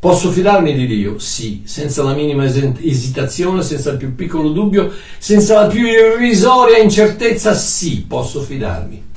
Posso 0.00 0.30
fidarmi 0.30 0.74
di 0.74 0.86
Dio? 0.86 1.18
Sì, 1.18 1.60
senza 1.66 2.02
la 2.02 2.14
minima 2.14 2.44
esitazione, 2.44 3.62
senza 3.62 3.90
il 3.90 3.98
più 3.98 4.14
piccolo 4.14 4.48
dubbio, 4.48 4.90
senza 5.18 5.60
la 5.60 5.66
più 5.66 5.84
irrisoria 5.84 6.78
incertezza, 6.78 7.52
sì, 7.52 8.06
posso 8.08 8.40
fidarmi. 8.40 9.08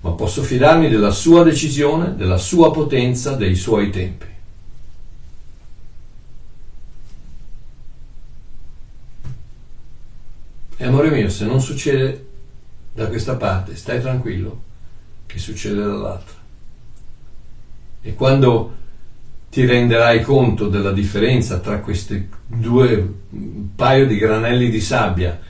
Ma 0.00 0.10
posso 0.12 0.42
fidarmi 0.42 0.88
della 0.88 1.10
sua 1.10 1.42
decisione, 1.42 2.16
della 2.16 2.38
sua 2.38 2.70
potenza, 2.70 3.34
dei 3.34 3.54
suoi 3.54 3.90
tempi. 3.90 4.24
E 10.78 10.84
amore 10.86 11.10
mio, 11.10 11.28
se 11.28 11.44
non 11.44 11.60
succede 11.60 12.26
da 12.94 13.06
questa 13.08 13.34
parte, 13.34 13.76
stai 13.76 14.00
tranquillo 14.00 14.62
che 15.26 15.38
succede 15.38 15.82
dall'altra. 15.82 16.36
E 18.00 18.14
quando 18.14 18.78
ti 19.50 19.66
renderai 19.66 20.22
conto 20.22 20.68
della 20.68 20.92
differenza 20.92 21.58
tra 21.58 21.80
questi 21.80 22.28
due 22.46 23.14
paio 23.74 24.06
di 24.06 24.16
granelli 24.16 24.70
di 24.70 24.80
sabbia 24.80 25.40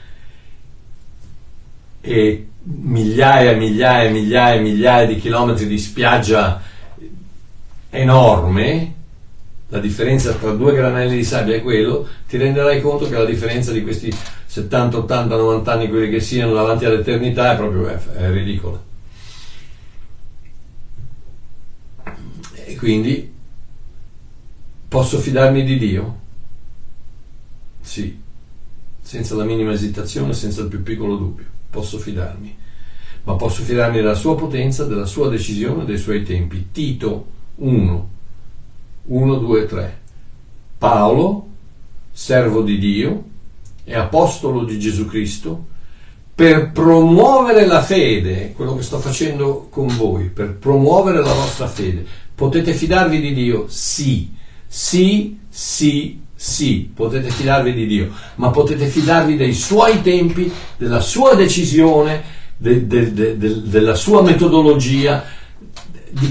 e 2.01 2.47
migliaia 2.63 3.51
e 3.51 3.55
migliaia 3.55 4.09
e 4.09 4.11
migliaia 4.11 4.55
e 4.55 4.61
migliaia 4.61 5.05
di 5.05 5.17
chilometri 5.17 5.67
di 5.67 5.77
spiaggia 5.77 6.61
enorme, 7.91 8.93
la 9.67 9.79
differenza 9.79 10.33
tra 10.33 10.51
due 10.51 10.73
granelli 10.73 11.17
di 11.17 11.23
sabbia 11.23 11.55
è 11.55 11.61
quello, 11.61 12.07
ti 12.27 12.37
renderai 12.37 12.81
conto 12.81 13.07
che 13.07 13.15
la 13.15 13.25
differenza 13.25 13.71
di 13.71 13.83
questi 13.83 14.11
70, 14.45 14.97
80, 14.97 15.35
90 15.35 15.71
anni, 15.71 15.89
quelli 15.89 16.09
che 16.09 16.19
siano 16.19 16.53
davanti 16.53 16.85
all'eternità, 16.85 17.53
è 17.53 17.55
proprio 17.55 17.87
è, 17.87 17.99
è 18.15 18.31
ridicola. 18.31 18.81
E 22.65 22.75
quindi 22.75 23.39
posso 24.91 25.19
fidarmi 25.19 25.63
di 25.63 25.77
Dio? 25.77 26.19
Sì, 27.79 28.19
senza 28.99 29.35
la 29.35 29.45
minima 29.45 29.71
esitazione, 29.71 30.33
senza 30.33 30.63
il 30.63 30.67
più 30.67 30.83
piccolo 30.83 31.15
dubbio. 31.15 31.45
Posso 31.69 31.97
fidarmi, 31.97 32.53
ma 33.23 33.35
posso 33.35 33.63
fidarmi 33.63 33.95
della 33.95 34.15
sua 34.15 34.35
potenza, 34.35 34.83
della 34.83 35.05
sua 35.05 35.29
decisione, 35.29 35.85
dei 35.85 35.97
suoi 35.97 36.23
tempi. 36.23 36.71
Tito 36.73 37.25
1, 37.55 38.09
1, 39.05 39.35
2, 39.35 39.65
3. 39.65 39.99
Paolo, 40.77 41.47
servo 42.11 42.61
di 42.61 42.77
Dio 42.77 43.23
e 43.85 43.95
apostolo 43.95 44.65
di 44.65 44.77
Gesù 44.77 45.05
Cristo, 45.05 45.67
per 46.35 46.71
promuovere 46.71 47.65
la 47.65 47.81
fede, 47.81 48.51
quello 48.51 48.75
che 48.75 48.83
sto 48.83 48.99
facendo 48.99 49.67
con 49.69 49.87
voi, 49.87 50.25
per 50.25 50.55
promuovere 50.55 51.21
la 51.21 51.31
vostra 51.31 51.67
fede. 51.67 52.05
Potete 52.35 52.73
fidarvi 52.73 53.21
di 53.21 53.33
Dio? 53.33 53.67
Sì, 53.69 54.39
sì, 54.73 55.37
sì, 55.49 56.21
sì, 56.33 56.89
potete 56.95 57.29
fidarvi 57.29 57.73
di 57.73 57.85
Dio, 57.85 58.13
ma 58.35 58.51
potete 58.51 58.87
fidarvi 58.87 59.35
dei 59.35 59.53
suoi 59.53 60.01
tempi, 60.01 60.49
della 60.77 61.01
sua 61.01 61.35
decisione, 61.35 62.23
de, 62.55 62.87
de, 62.87 63.13
de, 63.13 63.37
della 63.37 63.95
sua 63.95 64.21
metodologia, 64.21 65.25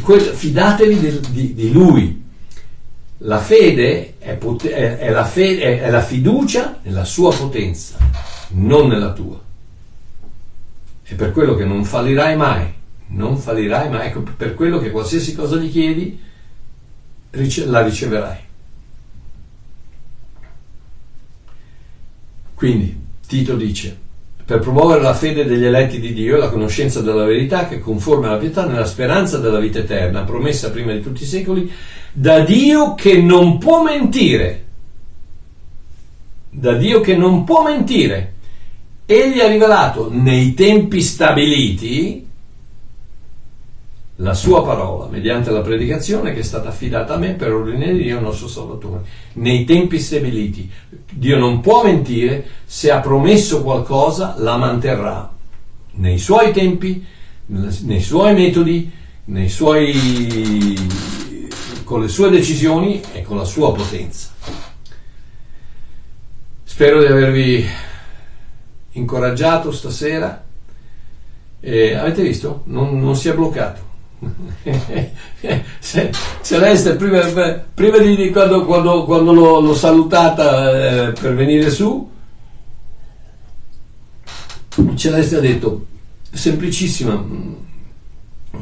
quel, 0.02 0.22
fidatevi 0.22 1.20
di, 1.30 1.52
di 1.52 1.70
Lui, 1.70 2.24
la 3.18 3.40
fede 3.40 4.14
è, 4.18 4.38
è, 4.38 4.96
è, 4.96 5.10
la 5.10 5.26
fede, 5.26 5.82
è, 5.82 5.90
la 5.90 6.00
fiducia 6.00 6.78
nella 6.84 7.04
sua 7.04 7.34
potenza, 7.34 7.98
non 8.52 8.88
nella 8.88 9.12
tua. 9.12 9.38
È 11.02 11.14
per 11.14 11.30
quello 11.32 11.54
che 11.56 11.66
non 11.66 11.84
fallirai 11.84 12.36
mai, 12.36 12.72
non 13.08 13.36
fallirai 13.36 13.90
mai, 13.90 14.06
ecco 14.06 14.22
per 14.34 14.54
quello 14.54 14.78
che 14.78 14.90
qualsiasi 14.90 15.34
cosa 15.34 15.56
gli 15.56 15.70
chiedi 15.70 16.28
la 17.30 17.82
riceverai. 17.82 18.38
Quindi 22.54 22.98
Tito 23.26 23.56
dice, 23.56 23.96
per 24.44 24.58
promuovere 24.58 25.00
la 25.00 25.14
fede 25.14 25.44
degli 25.44 25.64
eletti 25.64 26.00
di 26.00 26.12
Dio 26.12 26.34
e 26.34 26.38
la 26.38 26.50
conoscenza 26.50 27.00
della 27.00 27.24
verità 27.24 27.68
che 27.68 27.78
conforme 27.78 28.26
alla 28.26 28.38
pietà 28.38 28.66
nella 28.66 28.84
speranza 28.84 29.38
della 29.38 29.60
vita 29.60 29.78
eterna, 29.78 30.24
promessa 30.24 30.70
prima 30.70 30.92
di 30.92 31.00
tutti 31.00 31.22
i 31.22 31.26
secoli, 31.26 31.70
da 32.12 32.40
Dio 32.40 32.94
che 32.94 33.22
non 33.22 33.58
può 33.58 33.82
mentire. 33.84 34.64
Da 36.50 36.72
Dio 36.74 37.00
che 37.00 37.16
non 37.16 37.44
può 37.44 37.62
mentire. 37.62 38.32
Egli 39.06 39.40
ha 39.40 39.46
rivelato 39.46 40.08
nei 40.12 40.52
tempi 40.54 41.00
stabiliti 41.00 42.26
la 44.20 44.34
sua 44.34 44.62
parola 44.62 45.06
mediante 45.06 45.50
la 45.50 45.60
predicazione 45.60 46.32
che 46.32 46.40
è 46.40 46.42
stata 46.42 46.68
affidata 46.68 47.14
a 47.14 47.18
me 47.18 47.34
per 47.34 47.52
ordine 47.52 47.92
di 47.92 48.02
Dio 48.02 48.16
il 48.18 48.22
nostro 48.22 48.48
Salvatore. 48.48 49.02
Nei 49.34 49.64
tempi 49.64 49.98
stabiliti. 49.98 50.70
Dio 51.10 51.38
non 51.38 51.60
può 51.60 51.82
mentire, 51.82 52.46
se 52.64 52.90
ha 52.90 53.00
promesso 53.00 53.62
qualcosa 53.62 54.34
la 54.38 54.56
manterrà. 54.56 55.32
Nei 55.92 56.18
suoi 56.18 56.52
tempi, 56.52 57.04
nei 57.46 58.00
suoi 58.00 58.34
metodi, 58.34 58.90
nei 59.24 59.48
suoi 59.48 60.76
con 61.84 62.00
le 62.00 62.08
sue 62.08 62.30
decisioni 62.30 63.00
e 63.12 63.22
con 63.22 63.36
la 63.36 63.44
sua 63.44 63.72
potenza. 63.72 64.28
Spero 66.62 67.00
di 67.00 67.06
avervi 67.06 67.66
incoraggiato 68.92 69.72
stasera. 69.72 70.44
E 71.58 71.94
avete 71.94 72.22
visto? 72.22 72.62
Non, 72.66 73.00
non 73.00 73.16
si 73.16 73.28
è 73.28 73.34
bloccato. 73.34 73.89
Celeste, 76.42 76.94
prima, 76.96 77.20
prima 77.72 77.98
di 77.98 78.30
quando, 78.30 78.64
quando, 78.66 79.04
quando 79.04 79.32
l'ho, 79.32 79.60
l'ho, 79.60 79.74
salutata 79.74 81.08
eh, 81.08 81.12
per 81.12 81.34
venire 81.34 81.70
su, 81.70 82.10
Celeste 84.94 85.36
ha 85.36 85.40
detto: 85.40 85.86
Semplicissima, 86.30 87.24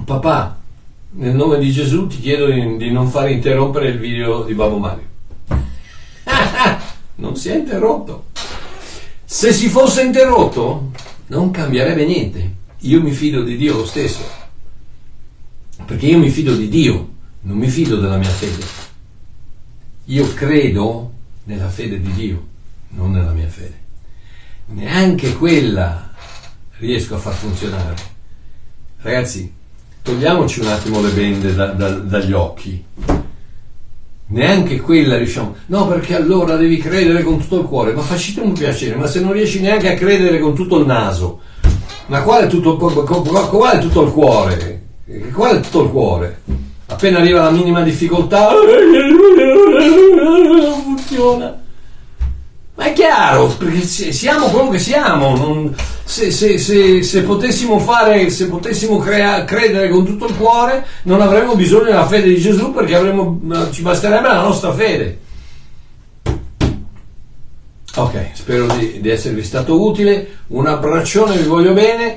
papà, 0.04 0.60
nel 1.10 1.34
nome 1.34 1.58
di 1.58 1.72
Gesù 1.72 2.06
ti 2.06 2.20
chiedo 2.20 2.46
di, 2.46 2.76
di 2.76 2.92
non 2.92 3.08
fare 3.08 3.32
interrompere 3.32 3.88
il 3.88 3.98
video 3.98 4.44
di 4.44 4.54
Babbo 4.54 4.78
Mario. 4.78 5.06
non 7.16 7.34
si 7.34 7.48
è 7.48 7.56
interrotto. 7.56 8.26
Se 9.24 9.52
si 9.52 9.68
fosse 9.68 10.02
interrotto, 10.02 10.92
non 11.26 11.50
cambierebbe 11.50 12.04
niente. 12.06 12.54
Io 12.82 13.02
mi 13.02 13.10
fido 13.10 13.42
di 13.42 13.56
Dio 13.56 13.78
lo 13.78 13.84
stesso. 13.84 14.37
Perché 15.88 16.04
io 16.04 16.18
mi 16.18 16.28
fido 16.28 16.54
di 16.54 16.68
Dio, 16.68 17.08
non 17.40 17.56
mi 17.56 17.66
fido 17.66 17.96
della 17.96 18.18
mia 18.18 18.28
fede. 18.28 18.62
Io 20.04 20.34
credo 20.34 21.12
nella 21.44 21.70
fede 21.70 21.98
di 21.98 22.12
Dio, 22.12 22.46
non 22.90 23.12
nella 23.12 23.32
mia 23.32 23.48
fede. 23.48 23.80
Neanche 24.66 25.32
quella 25.32 26.12
riesco 26.76 27.14
a 27.14 27.18
far 27.18 27.32
funzionare. 27.32 27.94
Ragazzi, 29.00 29.50
togliamoci 30.02 30.60
un 30.60 30.66
attimo 30.66 31.00
le 31.00 31.08
bende 31.08 31.54
da, 31.54 31.68
da, 31.68 31.88
dagli 31.92 32.32
occhi. 32.32 32.84
Neanche 34.26 34.80
quella 34.82 35.16
riusciamo. 35.16 35.56
No, 35.68 35.86
perché 35.88 36.14
allora 36.14 36.56
devi 36.56 36.76
credere 36.76 37.22
con 37.22 37.38
tutto 37.38 37.60
il 37.60 37.66
cuore. 37.66 37.94
Ma 37.94 38.02
facite 38.02 38.40
un 38.40 38.52
piacere, 38.52 38.94
ma 38.94 39.06
se 39.06 39.20
non 39.20 39.32
riesci 39.32 39.62
neanche 39.62 39.90
a 39.90 39.96
credere 39.96 40.38
con 40.38 40.54
tutto 40.54 40.80
il 40.80 40.84
naso, 40.84 41.40
ma 42.08 42.20
quale 42.20 42.46
tutto, 42.46 42.76
qual 42.76 43.78
è 43.78 43.80
tutto 43.80 44.04
il 44.04 44.12
cuore? 44.12 44.87
Qual 45.32 45.56
è 45.56 45.60
tutto 45.60 45.84
il 45.84 45.90
cuore? 45.90 46.42
Appena 46.86 47.18
arriva 47.18 47.42
la 47.42 47.50
minima 47.50 47.82
difficoltà, 47.82 48.50
non 48.50 48.60
funziona. 50.84 51.62
Ma 52.74 52.84
è 52.84 52.92
chiaro, 52.92 53.46
perché 53.46 53.80
siamo 53.82 54.48
quello 54.48 54.68
che 54.68 54.78
siamo. 54.78 55.34
Non, 55.34 55.74
se, 56.04 56.30
se, 56.30 56.58
se, 56.58 57.02
se, 57.02 57.22
potessimo 57.22 57.78
fare, 57.78 58.28
se 58.28 58.48
potessimo 58.48 58.98
crea, 58.98 59.44
credere 59.44 59.88
con 59.88 60.04
tutto 60.04 60.26
il 60.26 60.36
cuore, 60.36 60.86
non 61.04 61.22
avremmo 61.22 61.56
bisogno 61.56 61.84
della 61.84 62.06
fede 62.06 62.28
di 62.28 62.38
Gesù 62.38 62.72
perché 62.72 62.94
avremmo, 62.94 63.40
ci 63.72 63.80
basterebbe 63.82 64.28
la 64.28 64.42
nostra 64.42 64.72
fede. 64.74 65.20
Ok, 67.96 68.28
spero 68.34 68.66
di, 68.76 69.00
di 69.00 69.08
esservi 69.08 69.42
stato 69.42 69.82
utile. 69.82 70.38
Un 70.48 70.66
abbraccione, 70.66 71.36
vi 71.36 71.48
voglio 71.48 71.72
bene. 71.72 72.16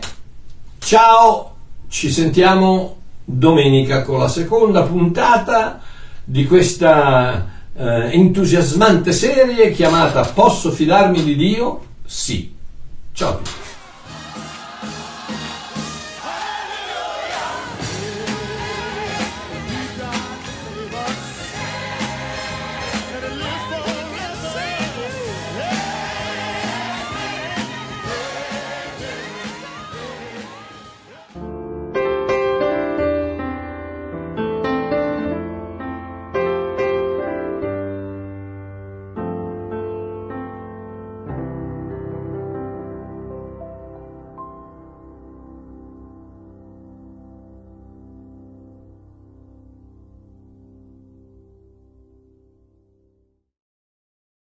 Ciao, 0.78 1.51
ci 1.92 2.10
sentiamo 2.10 2.96
domenica 3.26 4.04
con 4.04 4.18
la 4.18 4.30
seconda 4.30 4.84
puntata 4.84 5.82
di 6.24 6.46
questa 6.46 7.50
eh, 7.76 8.12
entusiasmante 8.14 9.12
serie 9.12 9.72
chiamata 9.72 10.22
Posso 10.22 10.72
fidarmi 10.72 11.22
di 11.22 11.36
Dio? 11.36 11.84
Sì. 12.06 12.56
Ciao 13.12 13.32
a 13.32 13.34
tutti. 13.34 13.71